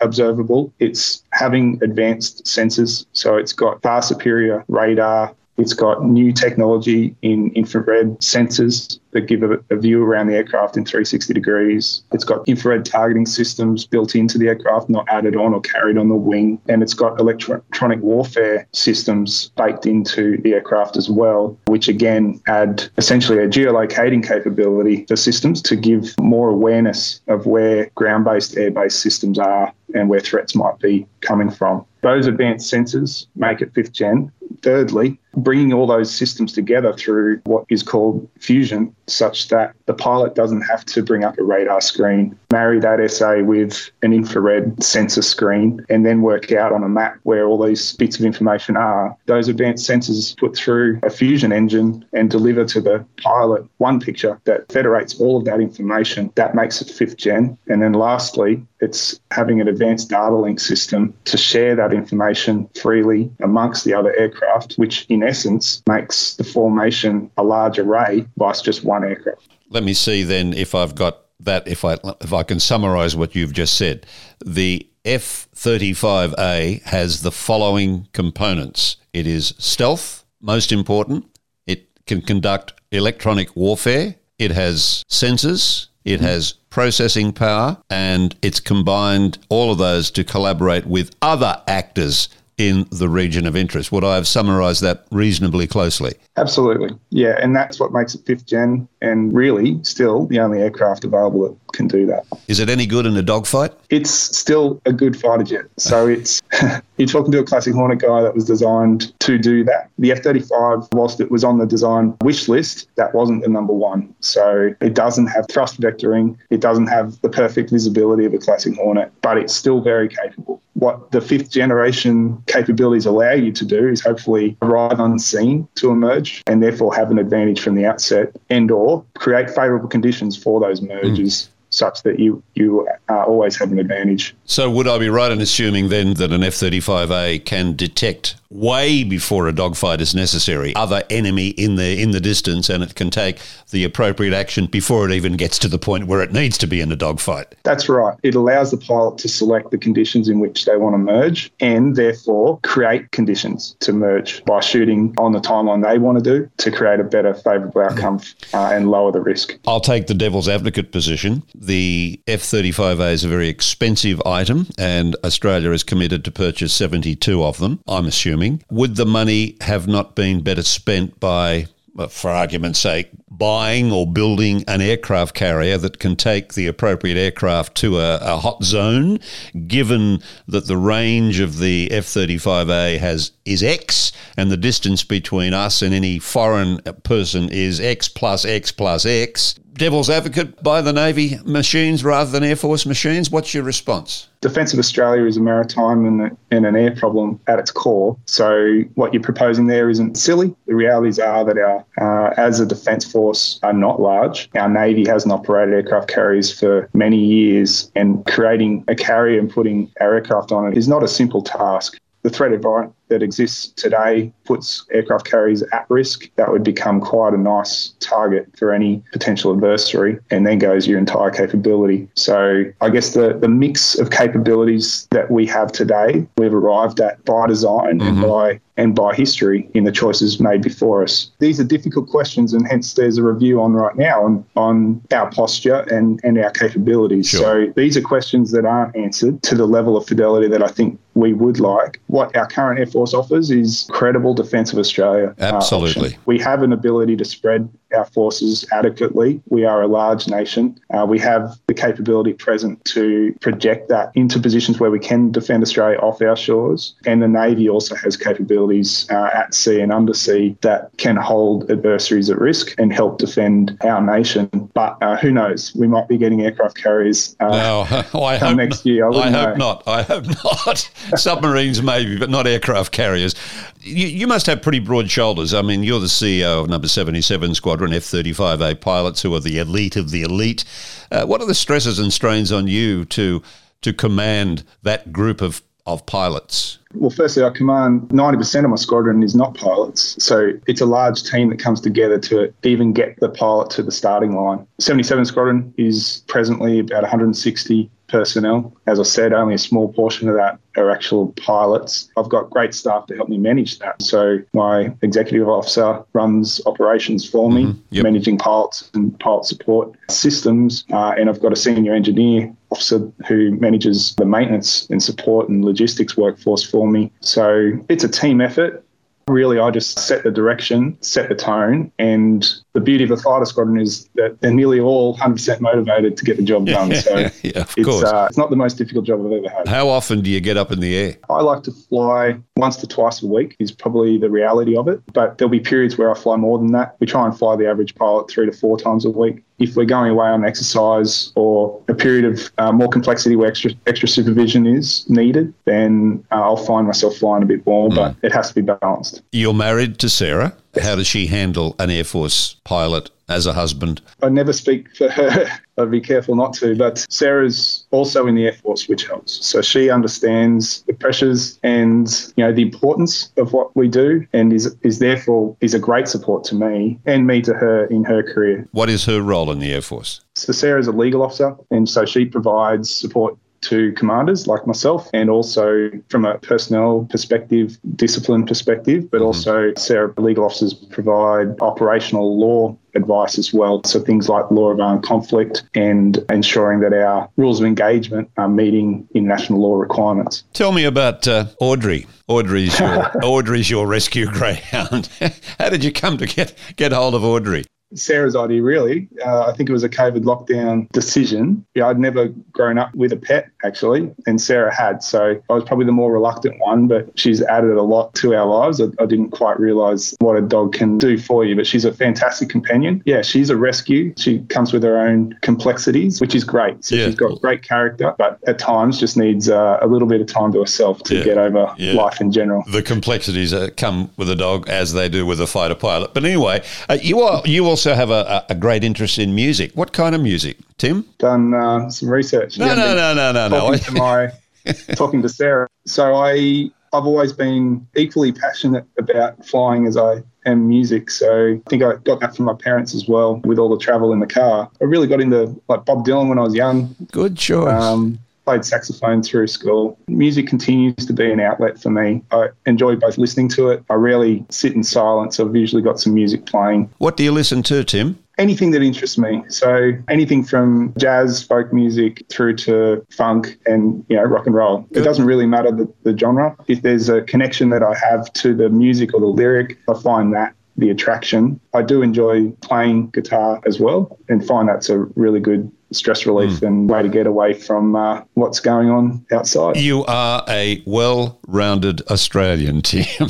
[0.01, 3.05] observable, it's having advanced sensors.
[3.13, 9.43] So it's got far superior radar, it's got new technology in infrared sensors that give
[9.43, 12.03] a, a, view around the aircraft in 360 degrees.
[12.12, 16.10] It's got infrared targeting systems built into the aircraft, not added on or carried on
[16.10, 16.62] the wing.
[16.70, 22.88] And it's got electronic warfare systems baked into the aircraft as well, which again add
[22.97, 28.72] essentially a geolocating capability for systems to give more awareness of where ground based air
[28.72, 31.86] based systems are and where threats might be coming from.
[32.01, 34.32] Those advanced sensors make it fifth gen.
[34.62, 40.36] Thirdly, bringing all those systems together through what is called fusion, such that the pilot
[40.36, 45.21] doesn't have to bring up a radar screen, marry that SA with an infrared sensor
[45.21, 49.15] screen, and then work out on a map where all these bits of information are.
[49.25, 54.39] Those advanced sensors put through a fusion engine and deliver to the pilot one picture
[54.45, 56.32] that federates all of that information.
[56.36, 57.57] That makes it fifth gen.
[57.67, 63.32] And then lastly, it's having an advanced data link system to share that information freely
[63.41, 68.84] amongst the other aircraft, which in essence makes the formation a large array by just
[68.84, 69.47] one aircraft.
[69.70, 73.36] Let me see then if I've got that if I if I can summarize what
[73.36, 74.05] you've just said.
[74.45, 78.97] The F35A has the following components.
[79.13, 81.26] It is stealth, most important.
[81.65, 84.15] It can conduct electronic warfare.
[84.38, 85.88] It has sensors.
[86.05, 92.30] It has processing power, and it's combined all of those to collaborate with other actors
[92.60, 93.91] in the region of interest.
[93.91, 96.14] Would I have summarised that reasonably closely?
[96.36, 96.89] Absolutely.
[97.10, 101.47] Yeah, and that's what makes it fifth gen and really still the only aircraft available
[101.47, 102.26] that can do that.
[102.47, 103.74] Is it any good in a dogfight?
[103.89, 105.66] It's still a good fighter jet.
[105.78, 106.41] So it's
[106.97, 109.89] you're talking to a classic Hornet guy that was designed to do that.
[109.97, 114.14] The F-35, whilst it was on the design wish list, that wasn't the number one.
[114.20, 116.38] So it doesn't have thrust vectoring.
[116.49, 120.62] It doesn't have the perfect visibility of a classic Hornet, but it's still very capable.
[120.80, 126.41] What the fifth generation capabilities allow you to do is hopefully arrive unseen to emerge
[126.47, 130.82] and therefore have an advantage from the outset and or create favourable conditions for those
[130.82, 131.43] mergers.
[131.43, 134.36] Mm such that you you uh, always have an advantage.
[134.45, 139.03] So, would I be right in assuming then that an F 35A can detect way
[139.03, 143.09] before a dogfight is necessary, other enemy in the in the distance, and it can
[143.09, 143.39] take
[143.70, 146.82] the appropriate action before it even gets to the point where it needs to be
[146.82, 147.55] in a dogfight.
[147.63, 148.17] That's right.
[148.24, 151.95] It allows the pilot to select the conditions in which they want to merge, and
[151.95, 156.72] therefore create conditions to merge by shooting on the timeline they want to do to
[156.72, 158.20] create a better favourable outcome
[158.53, 159.57] uh, and lower the risk.
[159.67, 161.43] I'll take the devil's advocate position.
[161.70, 167.43] The F 35A is a very expensive item, and Australia is committed to purchase 72
[167.43, 167.80] of them.
[167.88, 173.11] I'm assuming would the money have not been better spent by, uh, for argument's sake,
[173.30, 178.38] buying or building an aircraft carrier that can take the appropriate aircraft to a, a
[178.38, 179.20] hot zone,
[179.67, 185.53] given that the range of the F 35A has is X and the distance between
[185.53, 189.53] us and any foreign person is X plus X plus X?
[189.80, 193.32] Devil's advocate by the Navy machines rather than Air Force machines.
[193.32, 194.27] What's your response?
[194.41, 198.17] Defence of Australia is a maritime and, and, an air problem at its core.
[198.25, 200.53] So what you're proposing there isn't silly.
[200.67, 204.49] The realities are that our, uh, as a defence force, are not large.
[204.55, 209.91] Our Navy hasn't operated aircraft carriers for many years, and creating a carrier and putting
[210.01, 211.97] our aircraft on it is not a simple task.
[212.23, 217.34] The threat environment that exists today puts aircraft carriers at risk, that would become quite
[217.34, 222.07] a nice target for any potential adversary and then goes your entire capability.
[222.16, 227.24] So I guess the, the mix of capabilities that we have today, we've arrived at
[227.26, 228.07] by design mm-hmm.
[228.07, 231.30] and by and by history in the choices made before us.
[231.39, 235.30] These are difficult questions and hence there's a review on right now on, on our
[235.32, 237.28] posture and, and our capabilities.
[237.28, 237.68] Sure.
[237.68, 240.97] So these are questions that aren't answered to the level of fidelity that I think
[241.14, 241.99] we would like.
[242.07, 245.33] What our current Air Force offers is credible defence of Australia.
[245.39, 246.15] Uh, Absolutely.
[246.15, 249.41] Uh, we have an ability to spread our forces adequately.
[249.49, 250.79] We are a large nation.
[250.93, 255.63] Uh, we have the capability present to project that into positions where we can defend
[255.63, 256.95] Australia off our shores.
[257.05, 262.29] And the Navy also has capabilities uh, at sea and undersea that can hold adversaries
[262.29, 264.47] at risk and help defend our nation.
[264.73, 265.73] But uh, who knows?
[265.75, 267.81] We might be getting aircraft carriers uh, no,
[268.23, 269.09] I hope next year.
[269.09, 269.65] I, I hope know.
[269.73, 269.83] not.
[269.87, 270.89] I hope not.
[271.15, 273.35] Submarines maybe, but not aircraft carriers.
[273.82, 275.53] You, you, must have pretty broad shoulders.
[275.53, 279.57] I mean, you're the CEO of Number 77 Squadron F 35A pilots who are the
[279.57, 280.65] elite of the elite.
[281.11, 283.41] Uh, what are the stresses and strains on you to
[283.82, 286.80] to command that group of, of pilots?
[286.93, 290.21] Well, firstly, I command 90% of my squadron is not pilots.
[290.23, 293.91] So it's a large team that comes together to even get the pilot to the
[293.91, 294.65] starting line.
[294.80, 298.76] 77 Squadron is presently about 160 personnel.
[298.88, 302.10] As I said, only a small portion of that are actual pilots.
[302.18, 304.01] I've got great staff to help me manage that.
[304.01, 307.80] So my executive officer runs operations for me, mm-hmm.
[307.91, 308.03] yep.
[308.03, 310.86] managing pilots and pilot support systems.
[310.91, 315.66] Uh, and I've got a senior engineer officer who manages the maintenance and support and
[315.66, 317.12] logistics workforce for me.
[317.22, 318.84] So it's a team effort.
[319.30, 323.45] Really, I just set the direction, set the tone, and the beauty of a fighter
[323.45, 326.95] squadron is that they're nearly all 100% motivated to get the job done.
[326.95, 328.03] So yeah, of it's, course.
[328.03, 329.67] Uh, it's not the most difficult job I've ever had.
[329.67, 331.17] How often do you get up in the air?
[331.30, 335.01] I like to fly once to twice a week is probably the reality of it.
[335.14, 336.95] But there'll be periods where I fly more than that.
[336.99, 339.86] We try and fly the average pilot three to four times a week if we're
[339.86, 344.66] going away on exercise or a period of uh, more complexity where extra extra supervision
[344.66, 347.95] is needed, then uh, I'll find myself flying a bit more, mm.
[347.95, 349.22] but it has to be balanced.
[349.32, 350.55] You're married to Sarah.
[350.82, 354.01] How does she handle an Air Force pilot as a husband?
[354.24, 355.47] I never speak for her.
[355.80, 356.75] I'd be careful not to.
[356.75, 359.45] But Sarah's also in the Air Force, which helps.
[359.45, 364.53] So she understands the pressures and you know the importance of what we do, and
[364.53, 368.23] is is therefore is a great support to me and me to her in her
[368.23, 368.67] career.
[368.71, 370.21] What is her role in the Air Force?
[370.36, 375.30] So Sarah's a legal officer, and so she provides support to commanders like myself, and
[375.30, 379.26] also from a personnel perspective, discipline perspective, but mm-hmm.
[379.28, 383.84] also Sarah legal officers provide operational law advice as well.
[383.84, 388.49] So things like law of armed conflict and ensuring that our rules of engagement are
[388.49, 390.43] meeting international law requirements.
[390.53, 392.07] Tell me about uh, Audrey.
[392.28, 395.10] Audrey's your, Audrey's your rescue greyhound.
[395.60, 397.66] How did you come to get, get hold of Audrey?
[397.93, 399.07] Sarah's idea, really.
[399.25, 401.65] Uh, I think it was a COVID lockdown decision.
[401.75, 405.03] Yeah, I'd never grown up with a pet, actually, and Sarah had.
[405.03, 408.45] So I was probably the more reluctant one, but she's added a lot to our
[408.45, 408.79] lives.
[408.81, 411.93] I, I didn't quite realize what a dog can do for you, but she's a
[411.93, 413.01] fantastic companion.
[413.05, 414.13] Yeah, she's a rescue.
[414.17, 416.83] She comes with her own complexities, which is great.
[416.85, 417.05] So yeah.
[417.05, 420.51] she's got great character, but at times just needs uh, a little bit of time
[420.53, 421.23] to herself to yeah.
[421.23, 421.93] get over yeah.
[421.93, 422.63] life in general.
[422.67, 426.13] The complexities uh, come with a dog as they do with a fighter pilot.
[426.13, 429.71] But anyway, uh, you are you also also have a, a great interest in music.
[429.73, 431.05] What kind of music, Tim?
[431.17, 432.57] Done uh, some research.
[432.57, 433.59] No, no, no, no, no, no.
[433.59, 434.32] Talking to my
[434.95, 435.67] talking to Sarah.
[435.86, 441.09] So I I've always been equally passionate about flying as I am music.
[441.09, 444.11] So I think I got that from my parents as well with all the travel
[444.11, 444.69] in the car.
[444.82, 446.95] I really got into like Bob Dylan when I was young.
[447.11, 447.82] Good choice.
[447.82, 448.19] Um,
[448.49, 449.95] played saxophone through school.
[450.07, 452.23] Music continues to be an outlet for me.
[452.31, 453.83] I enjoy both listening to it.
[453.91, 455.39] I rarely sit in silence.
[455.39, 456.89] I've usually got some music playing.
[456.97, 458.17] What do you listen to, Tim?
[458.39, 459.43] anything that interests me.
[459.49, 464.87] So anything from jazz, folk music through to funk and you know rock and roll.
[464.91, 466.55] It doesn't really matter the, the genre.
[466.69, 470.33] If there's a connection that I have to the music or the lyric, I find
[470.33, 471.59] that the attraction.
[471.73, 476.59] I do enjoy playing guitar as well and find that's a really good stress relief
[476.59, 476.67] mm.
[476.67, 479.77] and way to get away from uh, what's going on outside.
[479.77, 483.29] You are a well rounded Australian, Tim.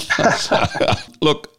[1.22, 1.56] Look,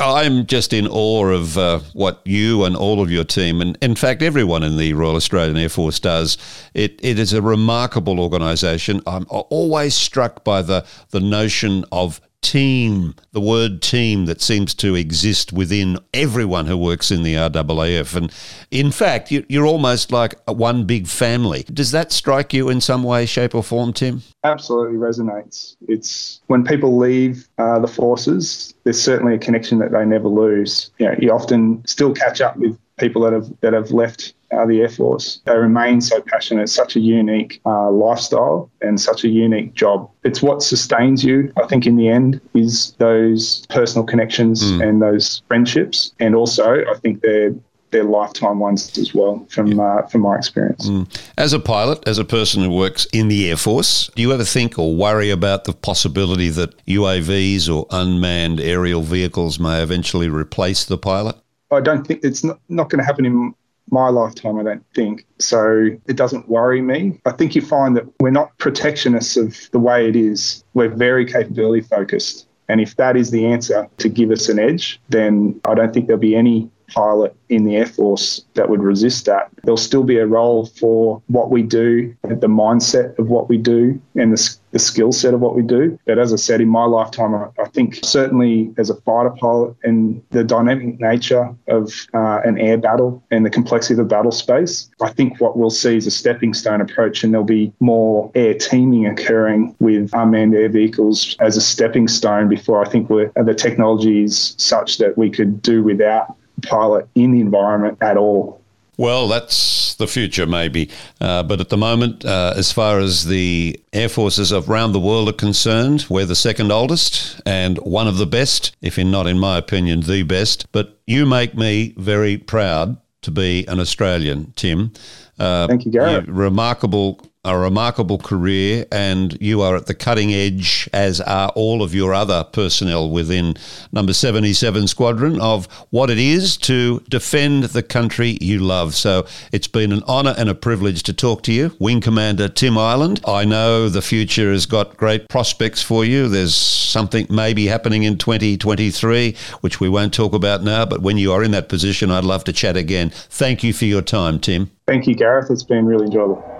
[0.00, 3.94] I'm just in awe of uh, what you and all of your team, and in
[3.94, 6.38] fact, everyone in the Royal Australian Air Force does.
[6.74, 9.00] It, it is a remarkable organisation.
[9.06, 14.94] I'm always struck by the, the notion of team, the word team that seems to
[14.94, 18.14] exist within everyone who works in the RAAF.
[18.14, 18.32] And
[18.70, 21.64] in fact, you're almost like one big family.
[21.72, 24.22] Does that strike you in some way, shape, or form, Tim?
[24.44, 25.74] Absolutely resonates.
[25.88, 30.90] It's when people leave uh, the forces, there's certainly a connection that they never lose.
[30.98, 34.66] You know, you often still catch up with people that have that have left uh,
[34.66, 35.40] the Air Force.
[35.44, 36.62] They remain so passionate.
[36.62, 40.10] It's such a unique uh, lifestyle and such a unique job.
[40.22, 44.86] It's what sustains you, I think, in the end, is those personal connections mm.
[44.86, 46.12] and those friendships.
[46.20, 47.54] And also, I think they're
[47.90, 50.88] they're lifetime ones as well from uh, from my experience.
[50.88, 51.06] Mm.
[51.38, 54.44] As a pilot, as a person who works in the Air Force, do you ever
[54.44, 60.84] think or worry about the possibility that UAVs or unmanned aerial vehicles may eventually replace
[60.84, 61.36] the pilot?
[61.70, 63.54] I don't think it's not, not going to happen in
[63.90, 65.26] my lifetime, I don't think.
[65.38, 67.20] So it doesn't worry me.
[67.26, 70.64] I think you find that we're not protectionists of the way it is.
[70.74, 72.46] We're very capability focused.
[72.68, 76.06] And if that is the answer to give us an edge, then I don't think
[76.06, 79.50] there'll be any pilot in the Air Force that would resist that.
[79.64, 84.00] There'll still be a role for what we do, the mindset of what we do,
[84.14, 85.96] and the, the skill set of what we do.
[86.04, 89.76] But as I said, in my lifetime, I, I think certainly as a fighter pilot
[89.84, 94.32] and the dynamic nature of uh, an air battle and the complexity of the battle
[94.32, 98.32] space, I think what we'll see is a stepping stone approach, and there'll be more
[98.34, 103.30] air teaming occurring with unmanned air vehicles as a stepping stone before I think we're,
[103.36, 108.60] the technology is such that we could do without pilot in the environment at all.
[108.96, 110.90] Well, that's the future, maybe.
[111.20, 115.28] Uh, but at the moment, uh, as far as the air forces around the world
[115.28, 119.38] are concerned, we're the second oldest and one of the best, if in not, in
[119.38, 120.70] my opinion, the best.
[120.72, 124.92] But you make me very proud to be an Australian, Tim.
[125.38, 126.28] Uh, Thank you, Gareth.
[126.28, 131.94] Remarkable a remarkable career, and you are at the cutting edge, as are all of
[131.94, 133.54] your other personnel within
[133.92, 138.94] Number 77 Squadron, of what it is to defend the country you love.
[138.94, 142.78] So it's been an honour and a privilege to talk to you, Wing Commander Tim
[142.78, 143.20] Ireland.
[143.26, 146.28] I know the future has got great prospects for you.
[146.28, 151.32] There's something maybe happening in 2023, which we won't talk about now, but when you
[151.32, 153.10] are in that position, I'd love to chat again.
[153.10, 154.70] Thank you for your time, Tim.
[154.86, 155.50] Thank you, Gareth.
[155.50, 156.53] It's been really enjoyable.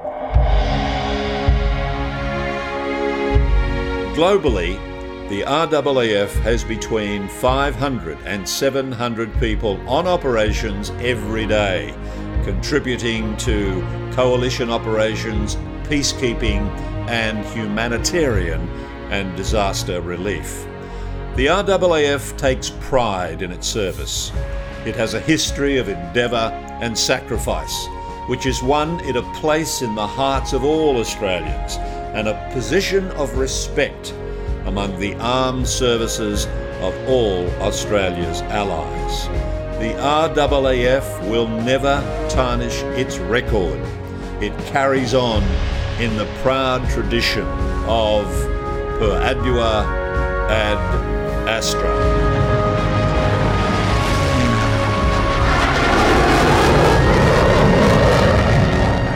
[4.14, 4.78] Globally,
[5.28, 11.92] the RAAF has between 500 and 700 people on operations every day,
[12.44, 13.80] contributing to
[14.12, 16.60] coalition operations, peacekeeping,
[17.08, 18.60] and humanitarian
[19.10, 20.64] and disaster relief.
[21.34, 24.30] The RAAF takes pride in its service.
[24.86, 27.86] It has a history of endeavour and sacrifice,
[28.26, 31.76] which has won it a place in the hearts of all Australians
[32.14, 34.14] and a position of respect
[34.66, 36.46] among the armed services
[36.80, 39.26] of all Australia's allies.
[39.78, 42.00] The RAAF will never
[42.30, 43.78] tarnish its record.
[44.42, 45.42] It carries on
[46.00, 47.46] in the proud tradition
[47.86, 48.26] of
[48.98, 49.84] Per Ardua
[50.48, 50.78] ad
[51.48, 52.23] Astra.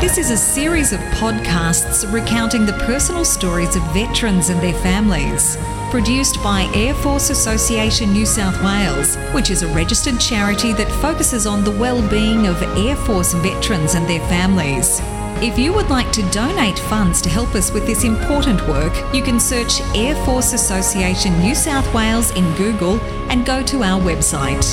[0.09, 5.59] This is a series of podcasts recounting the personal stories of veterans and their families.
[5.91, 11.47] Produced by Air Force Association New South Wales, which is a registered charity that focuses
[11.47, 14.99] on the well-being of Air Force veterans and their families.
[15.43, 19.23] If you would like to donate funds to help us with this important work, you
[19.23, 22.99] can search Air Force Association New South Wales in Google
[23.29, 24.65] and go to our website.